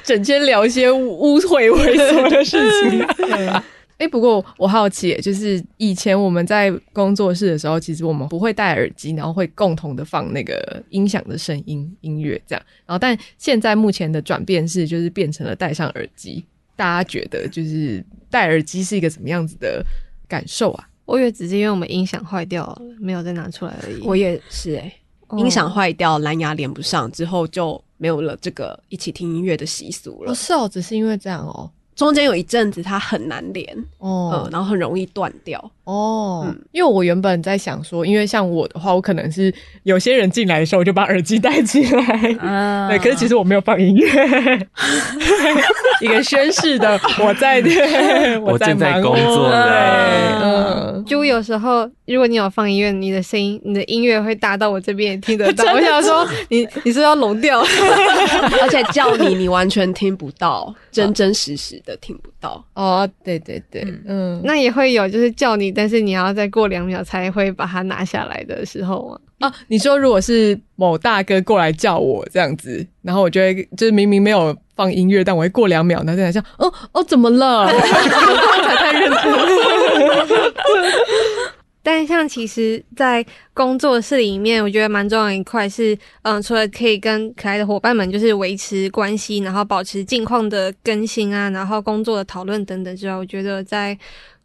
[0.02, 3.06] 整天聊一些污秽猥琐的事情？
[3.98, 12.64] 哎、欸，不过我好奇，就是以前我们在工作室的时候，其实我们不会戴耳机，然后会共同的放那个音响的声音音乐这样。
[12.86, 16.44] 然后，但现在目前的转变是，就是变成了戴上耳机。
[16.76, 19.84] 大家觉得，就是戴耳机是一个什么样子的
[20.28, 20.88] 感受啊？
[21.04, 24.00] 我以为只是因为我们音响坏掉了，没有再拿出来而已。
[24.02, 30.28] 我也是、欸，哎，音响坏掉，蓝牙连不上之后，就没有了这个一起听音乐的习俗了。
[30.28, 31.68] 不是哦，只是因为这样哦。
[31.98, 36.58] 中间有一阵子它很难连哦、嗯，然后很容易断掉哦、嗯。
[36.72, 39.52] 因为我原本在想说，因为像我的话，我可能是
[39.84, 42.98] 有些人进来的时候我就把耳机戴起来，啊，对。
[42.98, 44.06] 可是其实我没有放音乐，
[46.02, 47.62] 一个宣誓的我在，
[48.42, 49.58] 我正在工作对。
[50.42, 55.64] 嗯，就有时候如果你有放音乐，你的声音、你的音乐会大到我这边也听得到。
[55.72, 57.60] 我想说，你你是不是要聋掉？
[57.60, 61.96] 而且叫你，你完全听不到，真真实实的。
[62.00, 69.46] 听不到哦，对对对，嗯，嗯，那也会有，就是叫你，但是你要再过两秒才会把它拿下来的时候啊。
[69.46, 77.66] 啊，你说如果是某大哥过来叫我这样子，然后我就会就是明明没有放音乐，但我会过两秒，然后在想，哦哦，怎么了？
[77.66, 80.52] 我才太认真。
[81.80, 93.96] 但像其实，在工作室里面，我觉得蛮重要的一块是，嗯，除了可以跟可爱的伙伴们就是维持关系，然后保持近况的更新啊，然后工作的讨论等等之外，我觉得在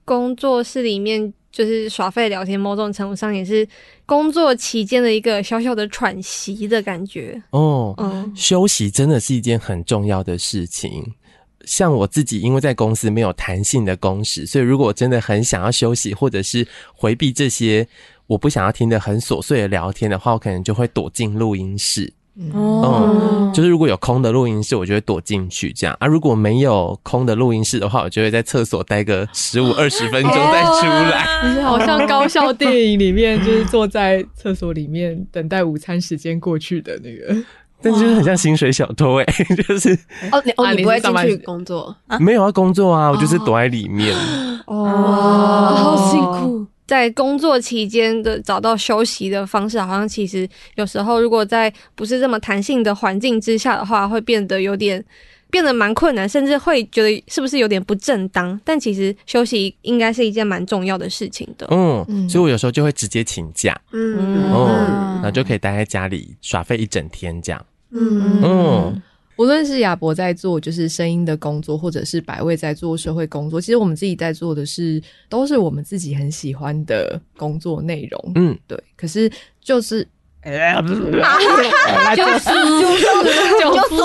[0.06, 3.68] 工作室里面就是耍废聊天，某种程度上也是
[4.06, 7.42] 工作期间的一个小小的喘息的感觉。
[7.52, 11.04] 哦，嗯，休息真的是一件很重要的事情。
[11.66, 17.88] 像我自己，因为在公司没有弹性的工时，所以如果我真的很想要休息，或者是回避这些
[18.28, 22.12] 我不想要听的很琐碎的聊天的话，我可能就会躲进录音室。
[22.52, 26.08] 哦、嗯，就是如果有空的录音室，我就会躲进去这样啊。
[26.08, 31.64] 如果没有空的录音室的话，我就会在厕所待个十五二十分钟再出来。
[31.64, 37.36] 好像高校电影里面，就是坐在厕所里面等待午餐时间过去的那个。
[37.84, 39.92] 但就是很像薪水小偷哎、欸， 就是
[40.32, 41.96] 哦，你哦，你不会进去工作？
[42.20, 44.16] 没有啊工作啊，我就是躲在里面。
[44.66, 44.86] 哦，
[45.76, 46.66] 好辛苦。
[46.94, 55.04] 在工作期间的找到休息的方式，好像其实有时候如果在不是这么弹性的环境之下的话，会变得有点
[55.50, 58.60] 变得蛮困难，甚至会觉得是不是有点不正当。
[58.64, 61.66] 但其实休息应该是一件蛮重要的事情的。
[61.72, 67.66] 嗯，所以我有时候就会直接请假，嗯，哦、嗯，然后就可以待在家里耍废一整天这样。
[67.90, 69.02] 嗯嗯。
[69.44, 78.32] 无论是亚伯在做就是声音的工作，或者是百味在做社会工作，其实我们自己在做的是，都是我们自己很喜欢的工作内容。
[78.36, 78.82] 嗯，对。
[78.96, 79.30] 可是
[79.62, 80.08] 就是，
[80.44, 80.96] 哎，不是，
[82.16, 82.46] 就是
[83.02, 83.96] 就是就是，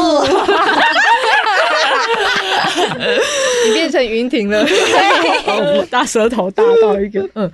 [3.68, 4.66] 你变成云婷了，
[5.88, 7.48] 大舌头大到一个，嗯。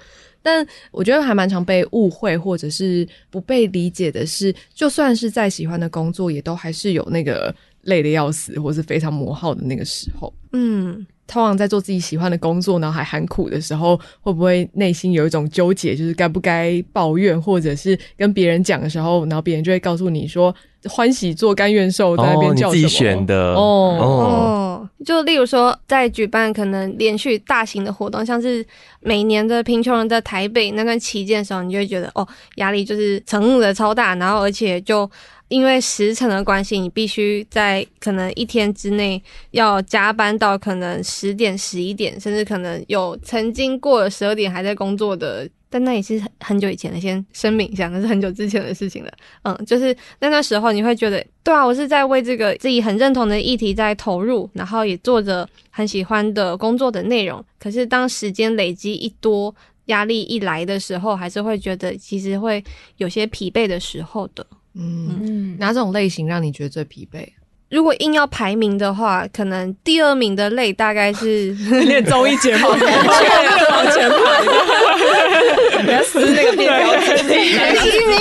[0.47, 10.33] 但我觉得还蛮常被误会或者是不被理解的是，就算是再喜欢的工作，也都还是有那个累得要死或是非常磨耗的那个时候。
[10.53, 20.55] 嗯，通常在做自己喜欢的工作，然后还喊苦的时候，会不会内心有一种纠结，就是该不该抱怨，或者是跟别人讲的时候，然后别人就会告诉你说。
[20.87, 22.73] 欢喜做甘愿受，在那边叫什么？
[22.73, 24.91] 哦、你自己选的哦哦。
[25.03, 28.63] 就例如说，在举办可能连续大型的活动，像是
[29.01, 35.11] 每年的贫穷人在台北那段期间的时候，你就会觉得哦，压力就是乘的超大，然后而且就
[35.49, 45.49] 因为时程的关系，你必须在可能一天之内要加班到可能十点、十一点，甚至可能有曾经过了十二点还在工作的。
[45.69, 49.11] 但那也是很久以前的，先声明一下，那是很久之前的事情了。
[49.43, 57.45] 嗯，就是那段时候你会觉得，对啊，我是在为这个自己很认同的议题在投入，然后也做着很喜欢的工作的内容。
[57.59, 59.53] 可是当时间累积一多，
[59.87, 62.63] 压力一来的时候，还是会觉得其实会
[62.99, 64.47] 有些疲惫的时候的。
[64.77, 67.27] 嗯，嗯，哪种类型让你觉得最疲惫？
[67.71, 71.51] 如果硬要排名的话，可能第二名的累大概是
[71.87, 72.89] 练综艺节目，往前
[74.09, 76.53] 排，你要撕那个。
[76.57, 76.69] 第一
[78.07, 78.17] 名，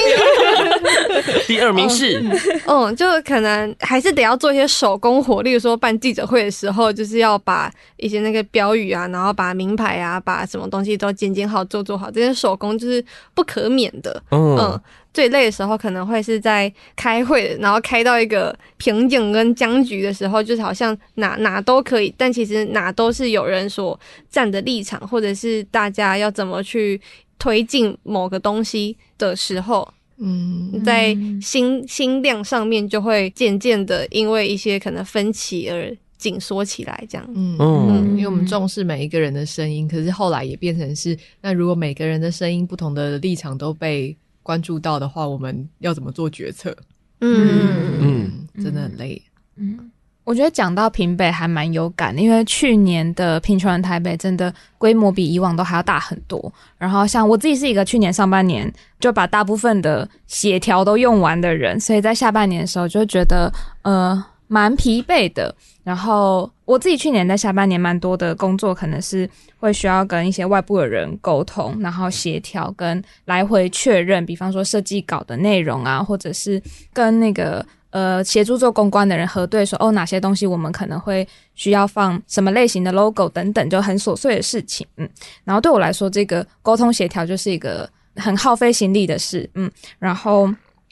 [1.45, 2.23] 第二名是，
[2.65, 13.03] 嗯，就可能还是得要做一些手工活，例如说办记者会的时候，就是要把一些那个标语啊，然后把名牌啊，把什么东西都剪剪好，做做好，这些手工就是
[13.35, 14.57] 不可免的，嗯。
[14.57, 14.81] 嗯
[15.13, 23.99] 最累的时候可能会是在开会，然后开到一个瓶颈跟僵局的时候，就是好像哪哪都可以，但其实哪都是有人所
[24.30, 26.99] 站的立场，或者是大家要怎么去
[27.38, 46.75] 推进某个东西的时候，嗯，在心心量上面就会渐渐的因为一些可能分歧而紧缩起来，这样，嗯嗯，因为我们重视每一个人的声音，可是后来也变成是，那如果每个人的声音不同的立场都被关注到的话，我们要怎么做决策？
[47.21, 48.32] 嗯嗯，
[48.63, 49.19] 真的很累。
[49.56, 49.89] 嗯，
[50.23, 56.53] 我觉得讲到平北还蛮有感的，因为去年的平穷人台北真的规模比以往都还要大很多。
[56.77, 63.51] 然后像我自己是一个去年上半年就把大部分的协调都用完的人，所以在下半年的时候就觉得
[63.82, 64.23] 呃。
[64.47, 65.53] 蛮疲惫的，
[65.84, 69.27] 然后我自己去年在下半年蛮多的工作，可能是
[69.58, 85.10] 会需要跟一些外部的人沟通，然后协调跟来回确认，比方说设计稿的内容啊，或者是跟那个呃协助做公关的人核对说，哦，哪些东西我们可能会需要放什么类型的 logo 等等，就很琐碎的事情，嗯，
[85.43, 90.41] 然后对我来说，这个沟通协调就是一个很耗费心力的事，嗯，然后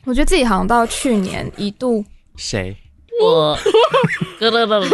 [0.05, 2.03] 我觉得自己好像到去年一度
[2.35, 2.75] 谁？
[3.19, 3.57] 我，
[4.39, 4.85] 咯咯咯咯，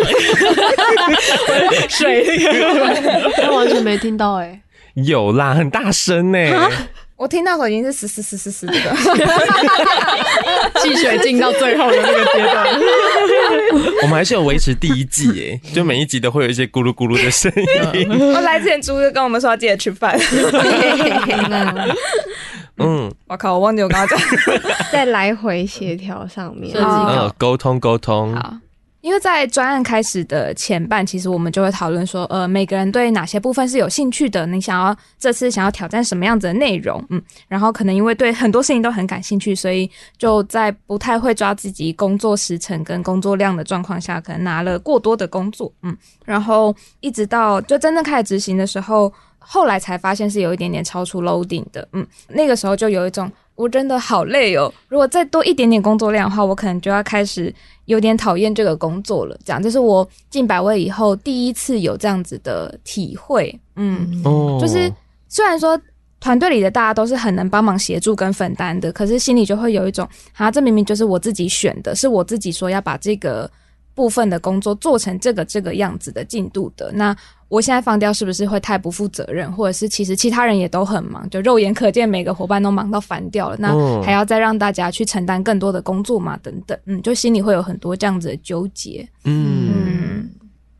[1.89, 2.25] 水，
[3.35, 4.61] 他完全没听到哎、
[4.95, 6.39] 有啦，很大声呢、
[7.15, 8.73] 我听到的时候已经是嘶嘶嘶嘶嘶的，
[10.81, 12.67] 汽水进到最后的那个阶段，
[14.03, 18.33] 我们还是有维持第一季哎，就每一集都会有一些咕噜咕噜的声音。
[18.33, 20.19] 我来之前猪哥跟我们说要记得吃饭。
[22.77, 24.27] 嗯，我靠，我忘记我刚刚讲，
[24.91, 28.35] 在来回协调上面，嗯，沟通沟通。
[28.35, 28.53] 好，
[29.01, 49.11] 因为在专案开始的前半，其实我们就会讨论说，呃，每个人对哪些部分是有兴趣的，你想要这次想要挑战什么样子的内容，嗯，然后可能因为对很多事情都很感兴趣，所以就在不太会抓自己工作时程跟工作量的状况下，可能拿了过多的工作，嗯，然后一直到就真正开始执行的时候。
[49.49, 57.53] 后来才发现是有一点点超出 loading 的，嗯，那个时候就有一种我真的好累哦，如果再多一点点工作量的话，我可能就要开始
[57.85, 59.39] 有点讨厌这个工作了。
[59.45, 64.91] 这样，这是我进百位以后第一次有这样子的体会，嗯，哦，就是
[65.29, 65.79] 虽然说
[66.19, 73.49] 团队里的大家都是很能帮忙协助跟分担的，可是心里就会有一种，啊，这明明就是我自己选的，是我自己说要把这个
[73.97, 77.17] 部分的工作做成这个这个样子的进度的，那。
[77.49, 79.49] 我现在放掉是不是会太不负责任？
[79.53, 86.35] 或者是其实其他人也都很忙，就肉眼可见每个伙伴都忙到烦掉了，那还要再让大家去承担更多的工作嘛？
[86.43, 89.07] 等等，嗯，就心里会有很多这样子的纠结。
[89.23, 90.29] 嗯，嗯，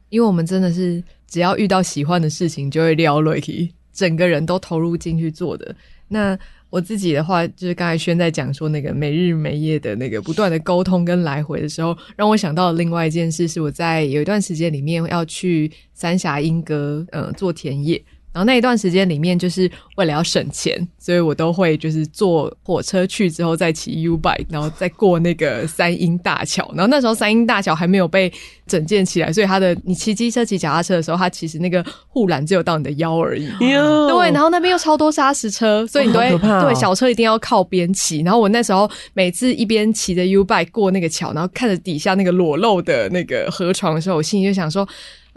[0.10, 5.74] 因为我们真的是只要遇到喜欢的事情，就会撩落去，整个人都投入进去做的。
[6.10, 6.38] 那
[6.70, 18.04] 我自己的话，就是刚才轩在讲说那个没日没夜的那个不断的沟通跟来回的时候，让我想到另外一件事，是我在有一段时间里面要去三峡莺歌，呃，做田野。
[18.38, 26.72] 然后那一段时间里面，就是为了要省钱，所以我都会就是坐火车去之后再骑 U bike，然后再过那个三英大桥。
[26.76, 28.32] 然后那时候三英大桥还没有被
[28.68, 33.48] 整建起来，所以它的你骑机车、骑脚踏车的时候，它其实那个护栏只有到你的腰而已。
[33.72, 38.22] 哟对，然后那边又超多砂石车，所以你都会、哦、对小车一定要靠边骑。
[38.22, 44.88] 然后我那时候每次一边骑着 U bike 过那个桥，然后看着底下那个裸露的那个河床的时候，我心里就想说。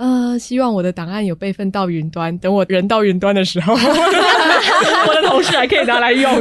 [0.01, 6.33] 呃，希望我的档案有备份到云端，等我人到云端的时候， 我的同事还可以拿来用。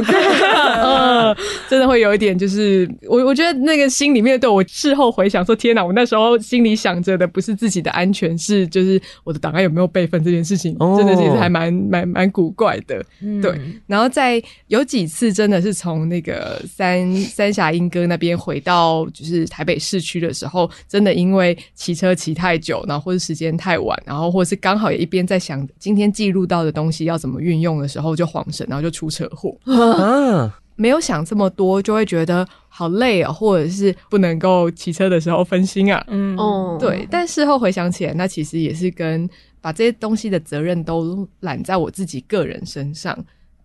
[0.80, 1.36] 呃，
[1.68, 13.04] 真的会有一点，就是我我觉得那个心里面对我事后回想说，天哪，我那时候心里想着的不是自己的安全，是就是我的档案有没有备份这件事情，真的其实还蛮蛮蛮古怪的。
[13.42, 23.49] 对，然后在有几次真的是从那个三三峡英歌那边回到就是台北市区的时候，真的因为骑车骑太久，然后或者时间。
[23.56, 29.56] 太晚，然后或是刚好也一边在想今天记录到的东西要怎么运用的时候，就恍神，然后就出车祸。
[29.64, 36.04] 啊，没有想这么多，就会觉得好累啊，或者是不能够骑车的时候分心啊。
[36.08, 37.06] 嗯，哦，对。
[37.10, 39.28] 但事后回想起来，那其实也是跟
[39.60, 43.16] 把这些东西的责任都揽在我自己个人身上。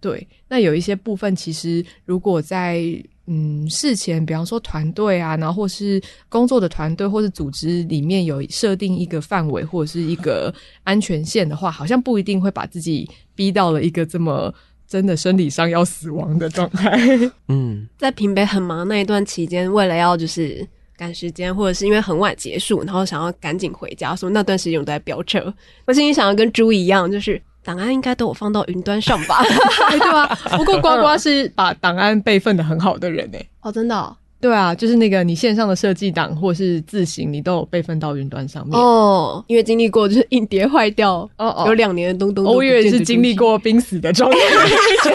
[0.01, 2.83] 对，那有一些部分，其实如果在
[3.27, 5.99] 嗯，事前，比方说团队啊，然后或是
[6.29, 10.53] 工作的团队或是组织里面有设定一个范围或者是一个
[10.83, 14.53] 安全线的话，好像不一定会把自己逼到了一个这么
[14.87, 16.99] 真的生理上要死亡的状态。
[17.47, 25.51] 嗯，在平北很忙那一段期间，为了要就是赶时间，或者是因为很晚结束，然后想要赶紧回家，所以那段时间我都在飙车。
[25.85, 27.41] 我心里想要跟猪一样，就是。
[27.65, 29.43] 档案应该都有放到云端上吧？
[29.89, 33.37] 对啊，不过呱呱是把档案备份的很好的人呢。
[33.61, 34.15] 哦，真的、哦？
[34.39, 39.43] 对啊，就是那个你线上的设计档或是字型，你都有备份到云端上面哦。
[39.47, 42.45] 因为经历过就是硬碟坏掉，哦哦，有两年的东东。
[42.45, 44.37] 我以为是经历过濒死的状态，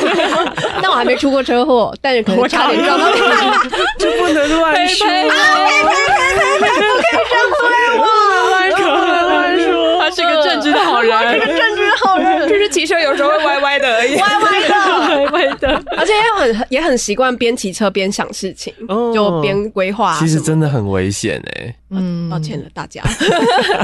[0.82, 3.20] 但我还没出过车祸，但是可能差点撞到你，
[4.03, 5.57] 就不能乱说，不可以这样
[9.57, 10.01] 对我。
[10.12, 14.74] 是个正直的好人，是个正直的好人，就是骑车有时候会歪歪的而已，歪歪的，
[15.09, 20.18] 歪歪的，而且也很也很习惯边骑车边想事情，哦、就边规划。
[20.18, 23.03] 其实真的很危险哎，嗯，抱歉了大家。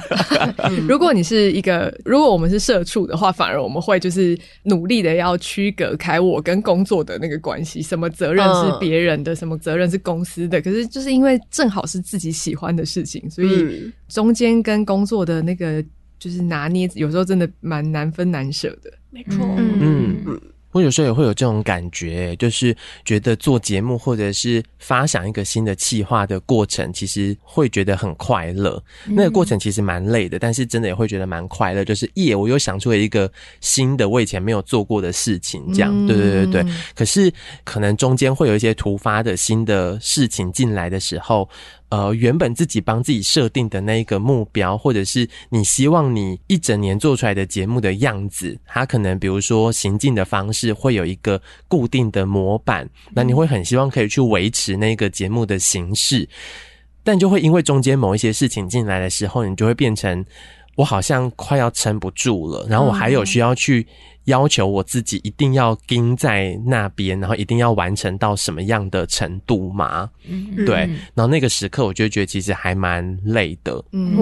[0.89, 10.61] 如果你是一个，如果我们是社畜的话，反而我们会就是努力的要区隔开我跟工作的那个关系，什么责任是别人的，嗯、什么责任是公司的。
[10.62, 15.85] 可是就是因为正好是自己喜欢的事情，所以中间跟工作的那个。
[16.19, 18.91] 就是拿捏，有时候真的蛮难分难舍的。
[19.11, 20.41] 没错，嗯嗯，
[20.77, 28.83] 我有时候也会有这种感觉，就是觉得做节目或者是发想一个新的企划的过程，其实会觉得很快乐。
[29.07, 31.83] 那个过程其实蛮累的，但是真的也会觉得蛮快乐。
[31.83, 33.31] 就是耶，我又想出了一个
[33.62, 36.72] 新的我以前没有做过的事情，这样，对对对对。
[36.95, 37.33] 可是
[37.64, 41.49] 可能中间会有一些突发的新的事情进来的时候。
[41.89, 56.28] 呃，原本自己帮自己设定的那一个目标，或者是你希望你一整年做出来的节目的样子，它可能比如说行进的方式会有一个固定的模板，那你会很希望可以去维持那个节目的形式，
[57.05, 60.24] 但就会因为中间某一些事情进来的时候，你就会变成
[60.74, 63.87] 我好像快要撑不住了，然后我还有需要去。
[64.27, 70.09] 要求我自己一定要盯在那边，然后一定要完成到什么样的程度吗？
[70.29, 70.89] 嗯，对。
[71.14, 73.83] 然后那个时刻，我就觉得其实还蛮累的。
[73.93, 74.16] 嗯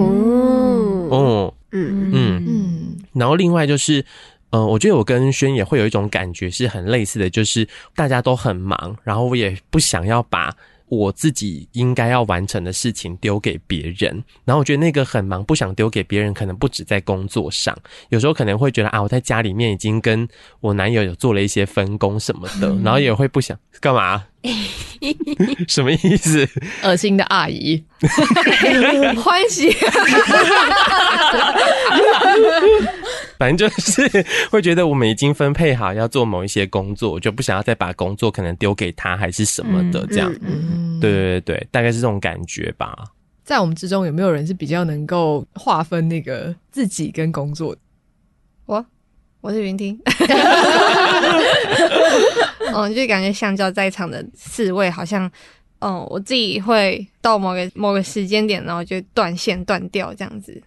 [1.09, 2.97] 哦，嗯嗯嗯。
[3.13, 4.03] 然后另外就是，
[4.49, 10.55] 呃，我觉得我跟轩也会有一种感觉是很类似的，就是大家都很忙，然后我也不想要把
[10.87, 17.75] 我自己应该要完成的事情丢给别人，然后我觉得那个很忙，不想丢给别人，可能不止在工作上，
[18.09, 20.27] 有时候可能会觉得啊，我在家里面已经跟
[20.61, 24.23] 我男友有做了一些分工什么的，然后也会不想干嘛？
[25.67, 26.47] 什么意思？
[26.83, 27.83] 恶心的阿姨，
[29.23, 29.75] 欢喜。
[33.37, 34.01] 反正就是
[34.51, 40.31] 会觉得我们已经分配好要做某一些工作，我就不想要再把工作可能丢给他还是什么的这样。
[40.33, 42.95] 嗯嗯嗯、对对对，大概是这种感觉吧。
[43.43, 47.75] 在我们之中有没有人是比较能够划分那个自己跟工作？
[48.65, 48.85] 我。
[49.41, 49.95] 我是云听，
[52.73, 55.31] 嗯，就感觉相较在场的四位，好像，
[55.77, 60.59] 嗯，我自己会到某个某个时间点，然后就断线断掉这样子，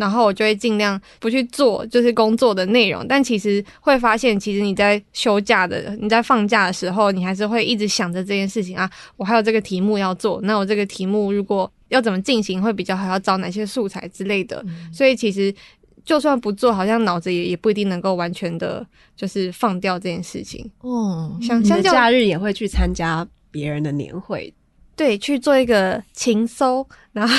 [0.00, 15.54] 然后我就会尽量不去做就是工作的内容，但其实会发现，其实你在休假的，你在放假的时候，你还是会一直想着这件事情啊，我还有这个题目要做，那我这个题目如果要怎么进行会比较好，要找哪些素材之类的，嗯、所以其实。
[16.02, 18.84] 就算不做，好像脑子也也不一定能够完全的，
[19.14, 20.68] 就是放掉这件事情。
[20.80, 24.52] 哦，像像假日也会去参加别人的年会，
[25.00, 27.34] 对，去做一个情搜，然后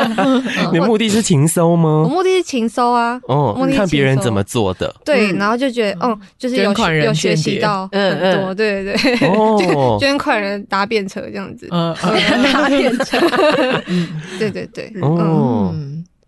[0.72, 2.00] 你目的是情搜吗？
[2.04, 6.72] 我目的是情搜啊，哦，看别人怎么做的，对，然后就觉得，嗯，就是有
[7.04, 11.94] 有学习到很多，对对对，哦， 捐款人搭便车这样子， 嗯，
[12.50, 13.20] 搭便车，
[14.38, 15.74] 对对对，哦。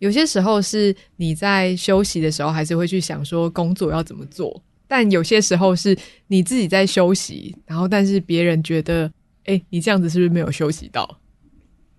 [0.01, 4.51] 有些时候是你在休息的时候，还是会去想说工作要怎么做；
[4.87, 9.11] 但有些时候是你自己在休息，然后但是别人觉得，
[9.47, 11.19] 哎、欸，你这样子是不是没有休息到？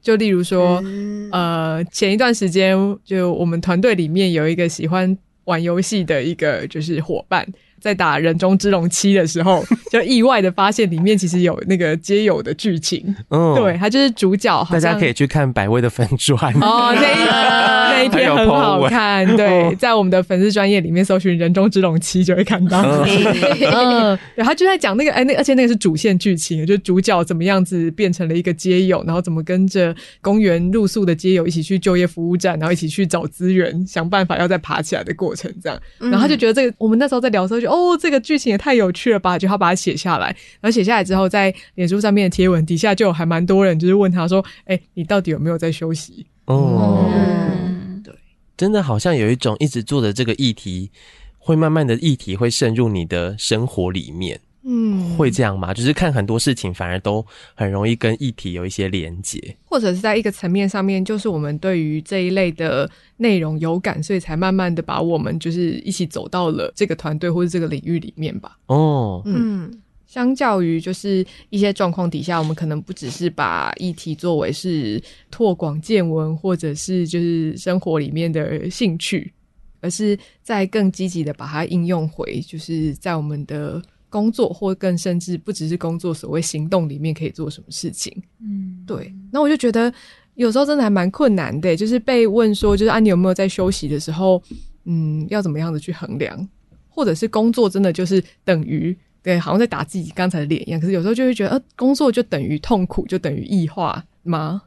[0.02, 7.46] 就例如说，嗯、呃，前一段时间就我们团队里面有一个喜欢玩游戏的一个就是伙伴。
[7.80, 13.16] 在打人中之龙七的时候， 就意外的发现里面其实有那个街友的剧情。
[13.30, 14.68] 嗯，对，他就是主角。
[14.72, 17.26] 大家可以去看百威的粉砖哦，那一
[17.98, 19.26] 那一篇很好看。
[19.38, 22.82] 对，在我们的粉丝专业里面搜寻人中之龙七就会看到。
[22.82, 35.54] 嗯， 然后就在讲那个，哎，那而且那个是主线剧情，就是主角怎么样子变成了一个街友，然后怎么跟着公园露宿的街友一起去就业服务站，然后一起去找资源，想办法要再爬起来的过程。
[35.62, 37.67] 这样，然后他就觉得这个，我们那时候在聊的时候就。
[37.68, 39.38] 哦，这个剧情也太有趣了吧！
[39.38, 40.28] 就他把它写下来，
[40.60, 48.14] 然后写下来之后，在脸书上面的贴文底下就有还蛮多人，就是问他说：“哎，你到底有没有在休息？”哦，嗯、对，
[48.56, 50.92] 真的好像有一种一直做的这个议题，
[51.38, 54.40] 会慢慢的议题会渗入你的生活里面。
[54.70, 55.74] 嗯，会这样吗？
[55.74, 68.58] 就是看很多事情，反而都很容易跟议题有一些连结，或者是在一个层面上面，就是我们对于这一类的内容有感，所以才慢慢的把我们就是一起走到了这个团队或者这个领域里面吧。
[68.66, 69.72] 哦，嗯，
[70.06, 75.02] 相较于就是一些状况底下，我们可能不只是把议题作为是
[75.32, 79.32] 拓广见闻，或者是就是生活里面的兴趣，
[79.80, 83.82] 而是在更积极的把它应用回，就是在我们的。
[84.10, 88.12] 工作或更甚至不只是工作，所谓行动里面可以做什么事情？
[88.42, 89.14] 嗯，对。
[89.32, 89.94] 那我就觉得
[90.36, 94.42] 有时候真的还蛮困难的，就是被问说，就是啊，你有没有在休息的时候，
[94.86, 96.48] 嗯，要怎么样的去衡量，
[96.88, 100.80] 或者是工作真的就是等于对，好像在打自己刚才的脸一样。
[100.80, 104.62] 可是有时候就会觉得，呃，工作就等于痛苦，就等于异化吗？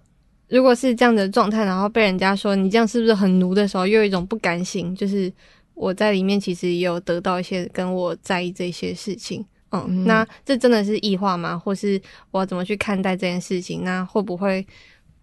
[0.49, 5.32] 如果是这样的状态，然后被人家说你这样是不是很奴的时候，又有一种不甘心，就是。
[5.81, 11.59] 我在里面其实也有得到一些跟我在意这些事情，嗯，嗯，那这真的是异化吗？
[11.59, 11.99] 或是
[12.31, 13.83] 我要怎么去看待这件事情？
[13.83, 14.66] 那会不会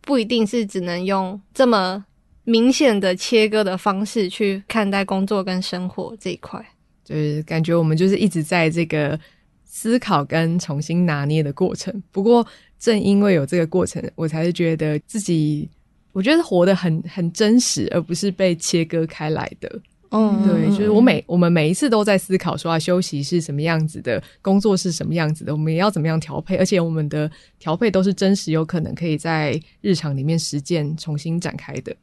[0.01, 2.03] 不一定是只能用这么
[2.43, 6.59] 明显的切割的方式去看待工作跟生活这一块？
[7.05, 9.17] 就是感觉我们就是一直在这个
[9.63, 12.01] 思考跟重新拿捏的过程。
[12.11, 12.45] 不过
[12.79, 15.69] 正因为有这个过程，我才是觉得自己，
[16.13, 19.69] 我觉得活得很很真实，而不是被切割开来的。
[20.11, 27.29] 嗯，对，就是我每我们每一次都在思考说啊，休息是什么样子的，工作是什么样子的，我们也要怎么样调配，而且我们的
[27.59, 31.93] 调配都是真实，有可能可以在日常里面实践重新展开的。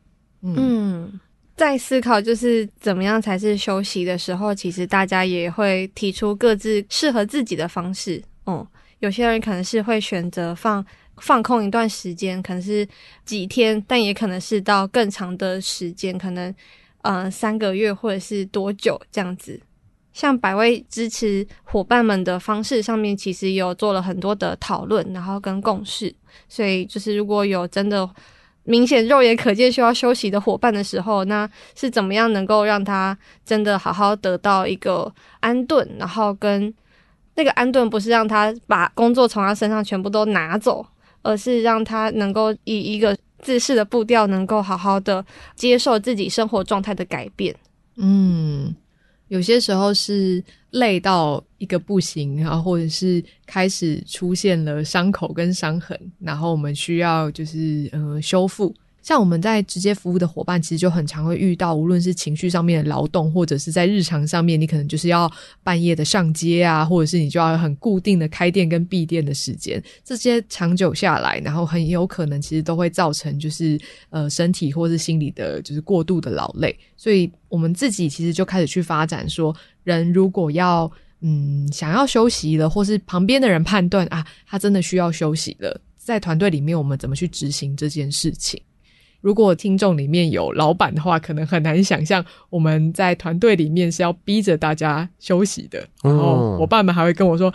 [0.43, 1.21] 嗯，嗯，
[1.57, 8.23] 在思考就是怎么样才是休息的时候，其实大家也会提出各自适合自己的方式。
[8.45, 8.67] 嗯，
[8.99, 10.85] 有些人可能是会选择放
[11.17, 12.87] 放空一段时间，可能是
[13.25, 16.55] 几天，但也可能是到更长的时间，可能。
[17.05, 19.61] 嗯、呃，三个月或者是多久这样子？
[20.13, 26.15] 像百位支持伙伴们的方式上面，其实有做了很多的讨论，然后跟共识。
[26.49, 28.09] 所以就是如果有真的
[28.63, 35.89] 明显肉眼可见需要休息的伙伴的时候，那是怎么样能够让他真的好好得到一个安顿？
[35.99, 36.73] 然后跟
[37.35, 40.87] 那个安顿不是让他把工作从他身上全部都拿走，
[41.23, 45.25] 而是让他能够以一个自适的步调，能够好好的
[45.55, 47.55] 接受自己生活状态的改变。
[47.97, 48.75] 嗯，
[49.29, 58.75] 有些时候是累到一个不行，然后或者是开始出现了伤口跟伤痕，然后我们需要就是呃修复。
[59.05, 65.31] 像我们在直接服务的伙伴，其实就很常会遇到，无论是情绪上面的劳动，或者是在日常上面，你可能就是要
[65.63, 73.79] 半夜的上街啊，或者是你就要很固定的开店跟闭店的时间，这些长久下来，然后很有可能其实都会造成就是
[74.09, 76.75] 呃身体或是心理的，就是过度的劳累。
[76.97, 80.91] 所以我们自己其实就开始去发展说，人如果要
[81.21, 88.59] 嗯想要休息了，或是旁边的人判断啊，他真的需要休息了，在团队里面我们怎么去执行这件事情？
[89.25, 95.79] 如果听众里面有老板的话，可能很难想象我们在团队里面是要逼着大家休息的。
[96.03, 97.51] 然后伙伴们还会跟我说：“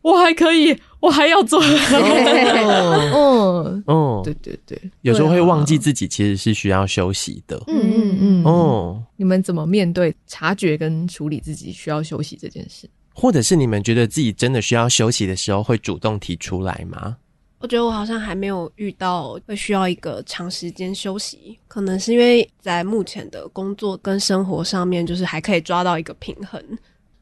[0.00, 1.60] 我还可以，我还要做。”
[3.12, 7.62] 嗯嗯，对对对，有时候会忘记自己其实是需要休息的。
[7.66, 8.44] 嗯嗯嗯。
[8.44, 12.88] 哦，你们怎么面对察觉跟处理自己需要休息这件事？
[13.12, 17.18] 或者是你们觉得自己真的需要休息的时候，会主动提出来吗？
[17.60, 26.62] 我觉得我好像还没有遇到会需要一个长时间休息，可能是因为在目前的工作跟生活上面，就是还可以抓到一个平衡，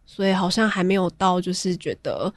[0.06, 2.32] 所以好像还没有到就是觉得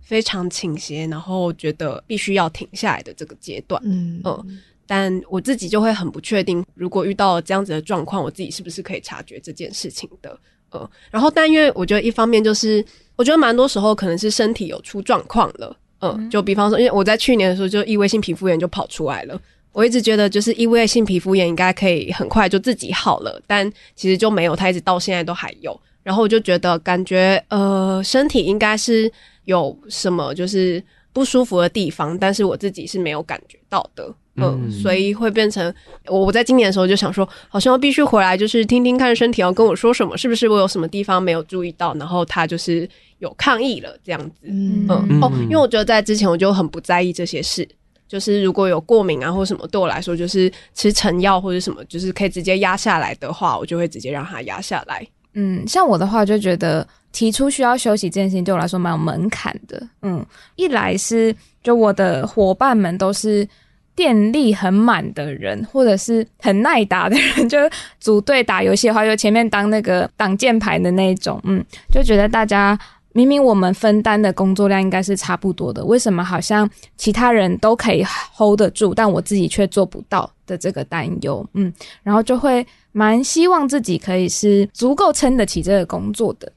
[0.00, 3.80] 非常倾斜，然后觉得必须要停下来的这个阶段。
[3.84, 10.36] 嗯嗯，但我自己就会很不确定，如果遇到了这样子的状况，我自己是不是可以察觉这件事情的？
[10.70, 12.84] 呃，然后但因为我觉得一方面就是，
[13.14, 15.76] 我觉得蛮多时候可能是身体有出状况了。
[16.00, 19.40] 嗯，就比方说，因为我在去年的时候就异位性皮肤炎就跑出来了，
[19.72, 25.78] 我一直觉得就是异位性皮肤炎应该可以很快就自己好了，但其实就没有，它一直到现在都还有。
[26.02, 29.10] 然后我就觉得感觉呃身体应该是
[29.46, 30.82] 有什么就是
[31.12, 34.14] 不舒服的地方，但是我自己是没有感觉到的。
[34.36, 35.74] 嗯，所以会变成
[36.06, 42.88] 我我在今年的时候就想说，好像必须回来就是听听看身体要跟我说什么，是不是我有什么地方没有注意到，然后他就是。
[43.18, 47.66] 有抗议了，这样子，嗯，嗯哦，因为我觉得在之前我就很不在意这些事，
[48.06, 55.06] 就是如果有过敏啊或什么，对我来说就是吃成药或者什么，就是可以直接压下来的话，我就会直接让它压下来。
[55.32, 59.82] 嗯，像我的话就觉得提出需要休息这件事情对我来说蛮有门槛的。
[60.02, 60.24] 嗯，
[60.56, 63.46] 一来是就我的伙伴们都是
[63.94, 67.58] 电力很满的人，或者是很耐打的人， 就
[67.98, 72.78] 组队打游戏的话，就前面当那个挡箭牌的那种，嗯，就觉得大家。
[73.16, 78.04] 明明我们分担的工作量应该是差不多的，为什么好像其他人都可以
[78.36, 86.52] hold 得住，但我自己却做不到的这个担忧，嗯，然后就会蛮希望自己可以是足够撑得起这个工作的。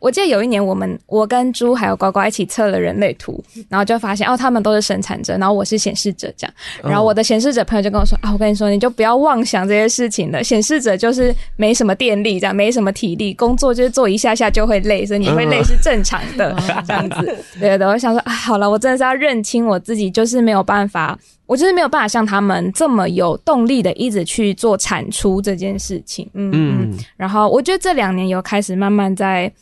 [0.00, 6.54] 我记得有一年，我们我跟猪还有呱呱一起测了人类图，然后就发现哦，他们都是生产者，然后我是显示者，这样。
[6.82, 10.42] 然后我的显示者朋友就跟我说啊，我跟你说，你就不要妄想这些事情了。
[10.42, 16.54] 显示者就是没什么电力，这样没什么体力，工作就是做一下下就会累，所以你会累是正常的，
[16.86, 17.38] 这样子。
[17.58, 26.28] 对的，我想说啊，好了，我真的是要认清我自己，就是没有办法，我就是没有办法像他们这么有动力的一直去做产出这件事情。
[26.34, 26.98] 嗯嗯。
[27.16, 29.52] 然后我觉得这两年有开始慢慢在。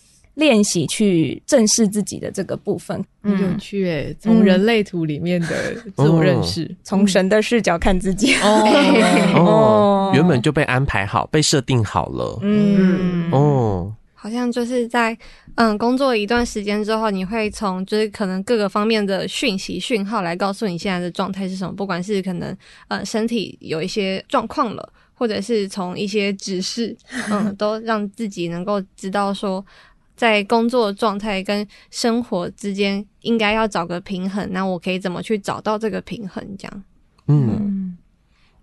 [0.40, 4.16] 练习去正视自己的这个部分，很有趣诶。
[4.18, 8.34] 从人类图里面的自我认识，从、嗯、神的视角看自己。
[8.42, 12.38] 哦，哦，原本就被安排好，被设定好了。
[12.40, 15.16] 嗯，哦，好像就是在
[15.56, 22.56] 嗯工作一段时间之后，你会从就是可能各个方面的讯息讯号来告诉你现在的状态是什么，不管是可能
[22.88, 26.96] 呃身体有一些状况了，或者是从一些指示，
[27.30, 29.62] 嗯， 都让自己能够知道说。
[30.20, 34.46] 在工作状态跟生活之间，应该要找个平衡。
[34.52, 36.46] 那我可以怎么去找到这个平衡？
[36.58, 36.84] 这样，
[37.26, 37.96] 嗯，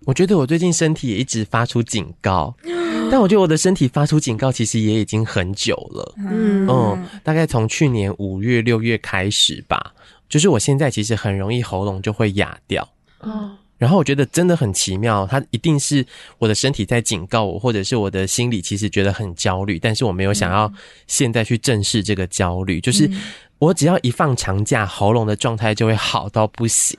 [0.05, 2.55] 我觉得我最近身体也一直发出警告，
[3.09, 6.13] 但我觉得我的身体发出警告其实也已经很久了。
[6.19, 9.95] 嗯，嗯，大概从去年五月、六月开始吧，
[10.29, 12.87] 就是我现在其实很容易喉咙就会哑掉。
[13.21, 13.57] 哦。
[13.77, 16.05] 然后我觉得真的很奇妙，它一定是
[16.39, 20.71] 我的身体在警告我，或者是我的心里其实觉得很焦虑，但是我没有想要
[21.05, 22.81] 现在去正视这个焦虑。
[22.81, 23.09] 就是
[23.59, 26.97] 我只要一放长假，喉咙的状态就会好到不行，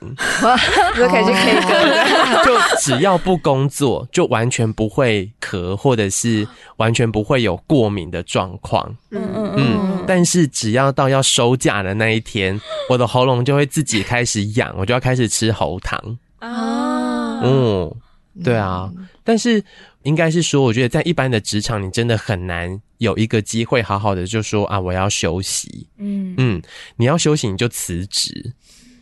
[0.95, 8.95] 就 可以去 K 歌， 就只要不工作，就完全不会咳，或者是完全不会有过敏的状况。
[9.11, 10.03] 嗯嗯嗯。
[10.07, 12.59] 但是只要到要收假的那一天，
[12.89, 16.17] 我的喉咙就会自己开始痒，我就要开始吃喉糖。
[16.39, 17.95] 啊，嗯，
[18.43, 18.91] 对啊，
[19.23, 19.63] 但是
[20.03, 25.87] 应该是说，我觉得在一般的职场，你真的很难有一个机会好好的就说啊，我要休息。
[25.97, 26.61] 嗯嗯，
[26.95, 28.53] 你要休息你就辞职，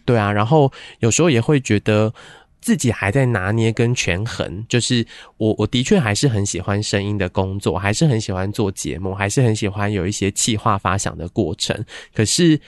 [0.05, 2.11] 对啊，然后有时候也会觉得
[2.59, 5.05] 自己还在拿捏跟权衡，就是
[5.37, 11.85] 我我的确还是很喜欢声音的工作，还是很喜欢做节目，还是很喜欢有一些企划发想的过程。
[12.13, 12.59] 可是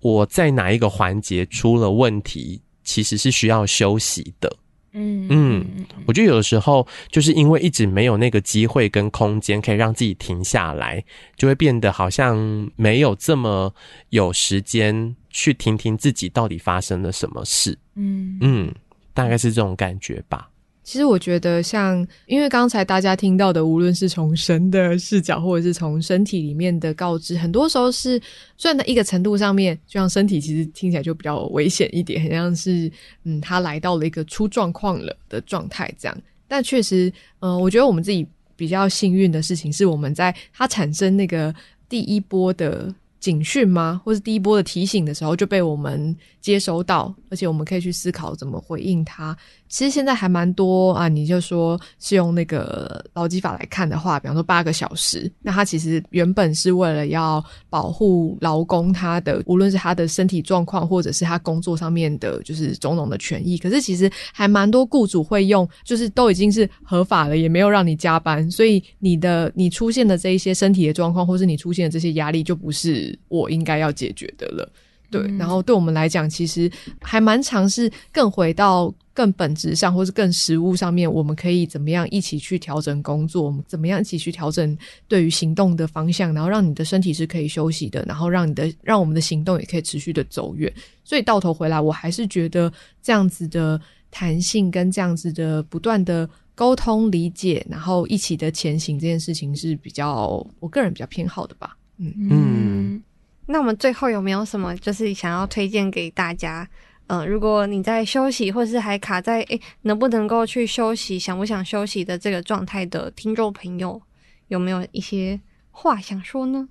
[0.00, 4.56] 我在哪一个环节出了问题，其实是需要休息的。
[4.96, 11.04] 嗯嗯，我觉得有的时候就是因为一直没有那个机会跟空间可以让自己停下来，
[11.36, 12.36] 就会变得好像
[12.76, 13.74] 没有这么
[14.10, 17.76] 有时间去听听自己到底发生了什么事。
[17.96, 18.74] 嗯嗯，
[19.12, 20.48] 大概是这种感觉吧。
[20.84, 28.20] 其实我觉得像，因为刚才大家听到的，无论是从神的视角，或者是从身体里面的告知，很多时候是，
[28.58, 32.92] 虽然在一个程度上面，就像身体其实听起来就比较危险一点，很像是，
[33.24, 36.16] 嗯，他来到了一个出状况了的状态这样。
[36.46, 37.10] 但确实，
[37.40, 41.52] 嗯、我觉得我们自己比较幸运的事情，是我们在他产生那个
[41.88, 49.34] 第一波的警讯吗，或是第一波的提醒的时候，就被我们接收到，而且我们可以去思考怎么回应他。
[49.66, 63.56] 其实现在还蛮多啊，你就说是用那个劳基法来看的话，比方说八个小时，那他其实原本是为了要保护劳工他的，无论是他的身体状况，或者是他工作上面的，就是种种的权益。
[63.56, 74.68] 可是其实还蛮多雇主会用，就是都已经是合法了，也没有让你加班，所以你的你出现的这一些身体的状况，或是你出现的这些压力，就不是我应该要解决的了。
[75.10, 78.92] 对，然后对我们来讲，其实还蛮尝试更回到。
[79.16, 83.44] 更本质上，或是更实物上面，我们可以怎么样一起去调整工作？
[83.44, 86.34] 我们怎么样一起去调整对于行动的方向？
[86.34, 90.72] 然后让你的身体是可以休息的，然后让你的让我们的行动也可以持续的走远。
[91.04, 101.76] 所以到头回来，我还是觉得这样子的弹性跟这样子的不断的沟通理解，然后一起的前行这件事情是比较我个人比较偏好的吧。
[101.98, 103.02] 嗯嗯，
[103.46, 106.68] 那我们最后有没有什么就是想要推荐给大家？
[107.06, 114.00] 嗯、呃，如果你在休息，或是还卡在诶，能不能够去休息，想不想休息的这个状态的听众朋友，
[114.48, 115.38] 有没有一些
[115.70, 116.68] 话想说呢？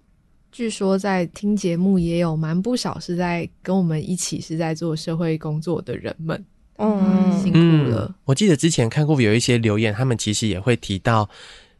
[0.51, 6.43] 据说在听节目也有蛮不少是在跟我们一起是在做社会工作的人们，
[6.77, 8.15] 嗯，辛苦了、嗯。
[8.25, 11.29] 我记得之前看过有一些留言，他们其实也会提到。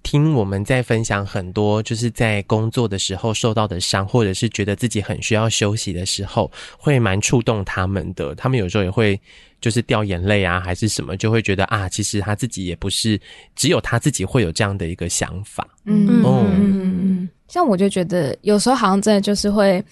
[0.04, 8.36] 听我们在分享很多，就是在工作的时候受到的伤，或者是觉得自己很需要休息的时候，会蛮触动他们的。
[8.36, 9.20] 他们有时候也会
[9.62, 13.20] 就是掉眼泪啊，还是什么，就会觉得啊，其实他自己也不是
[13.56, 15.68] 只有他自己会有这样的一个想法。
[15.86, 19.84] 嗯嗯嗯嗯，像我就觉得有时候好像真的就是会。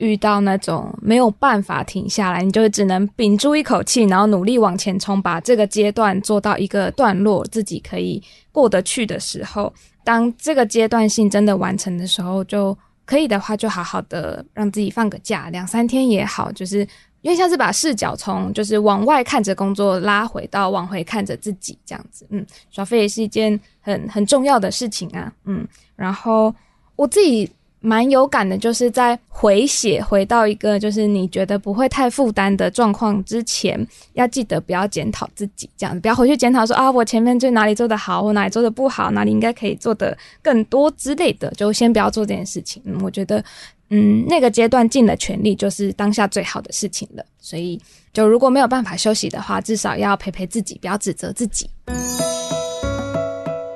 [0.00, 9.70] 遇到那种没有办法停下来，你就只能屏住一口气，然后努力往前冲，把这个阶段做到一个段落，自己可以过得去的时候，
[10.02, 16.78] 当这个阶段性真的完成的时候，就可以的话，就好好的让自己放个假，两三天也好，就是
[17.20, 26.54] 因为像是把视角从就是往外看着工作拉回到往回看着自己这样子，嗯，耍废也是一件很很重要的事情啊，嗯，然后
[27.00, 27.50] 我自己。
[27.82, 33.74] 蛮有感的，就是在回血回到一个就是你觉得不会太负担的状况之前，
[34.12, 42.82] 要记得不要检讨自己，这样子不要回去检讨说啊，我前面就哪里做得好，我哪里做得不好，哪里应该可以做得更多之类的，就先不要做这件事情。
[42.84, 43.42] 嗯，我觉得，
[43.88, 47.24] 嗯，那个阶段尽了全力就是当下最好的事情了。
[47.38, 47.80] 所以，
[48.12, 51.66] 就如果没有办法休息的话，至少要陪陪自己，不要指责自己。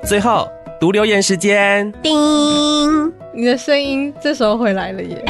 [0.07, 0.47] 最后。
[0.79, 3.13] 读留言时间，叮！
[3.33, 5.23] 你的声音这时候回来了耶。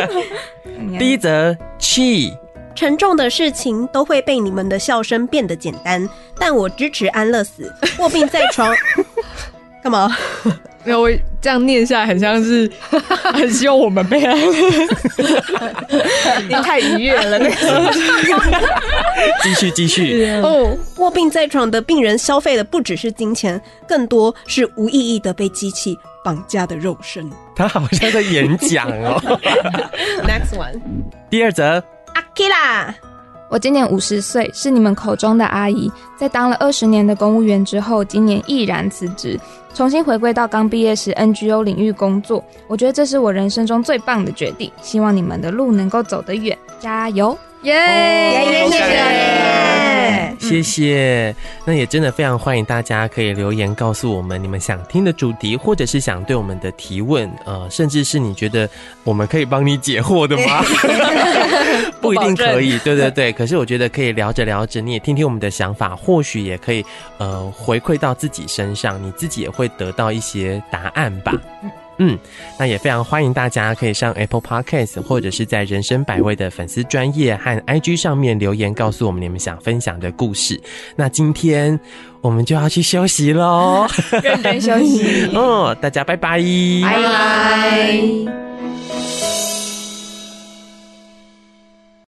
[0.98, 2.32] 第一则，气
[2.74, 6.08] 沉重的事情都会被你们的笑声变得简单，
[6.38, 8.74] 但我支持安乐死，卧病在床。
[9.82, 10.16] 干嘛？
[10.84, 11.10] 没有，我
[11.40, 12.70] 这样念下来，很像是
[13.34, 14.36] 很希望我们被安。
[16.48, 17.54] 你太愉悦了，那个。
[19.42, 20.24] 继续，继续。
[20.42, 27.30] 哦，卧病在床的病人消费的不只是金钱，更多是无意义的被机器绑架的肉身。
[27.54, 29.20] 他好像在演讲哦。
[30.26, 30.80] Next one，
[31.28, 31.82] 第二则，
[32.14, 32.94] 阿 K 啦。
[33.50, 35.90] 我今年五十岁，是你们口中的阿姨。
[36.16, 39.36] 在当了二十年的公务员之后，今年毅然辞职，
[39.74, 42.44] 重新回归到刚毕业时 NGO 领域工作。
[42.66, 44.70] 我觉得这是我人生中最棒的决定。
[44.82, 47.36] 希望你们的路能够走得远，加油！
[47.62, 50.36] 耶耶耶耶！
[50.38, 51.34] 谢谢。
[51.66, 58.68] 那也真的非常欢迎大家可以留言告诉我们你们想听的主题，或者是想对我们的提问，呃，甚至是你觉得
[59.04, 60.64] 我们可以帮你解惑的吗？
[62.00, 63.30] 不一定可以，对对对。
[63.32, 66.84] 可是我觉得可以聊着聊着，你也听听我们的想法，或许也可以
[67.18, 71.34] 呃回馈到自己身上，你自己也会得到一些答案吧。
[72.02, 72.18] 嗯，
[72.58, 80.58] 那也非常欢迎大家可以上 Apple Podcast 或者是在人生百味的粉丝专业和 IG 上面留言，告诉我们你们想分享的故事。
[80.96, 81.78] 那今天
[82.22, 83.86] 我们就要去休息喽，
[84.24, 85.28] 认真休息。
[85.36, 86.40] 嗯，大家拜拜，
[86.82, 88.49] 拜拜。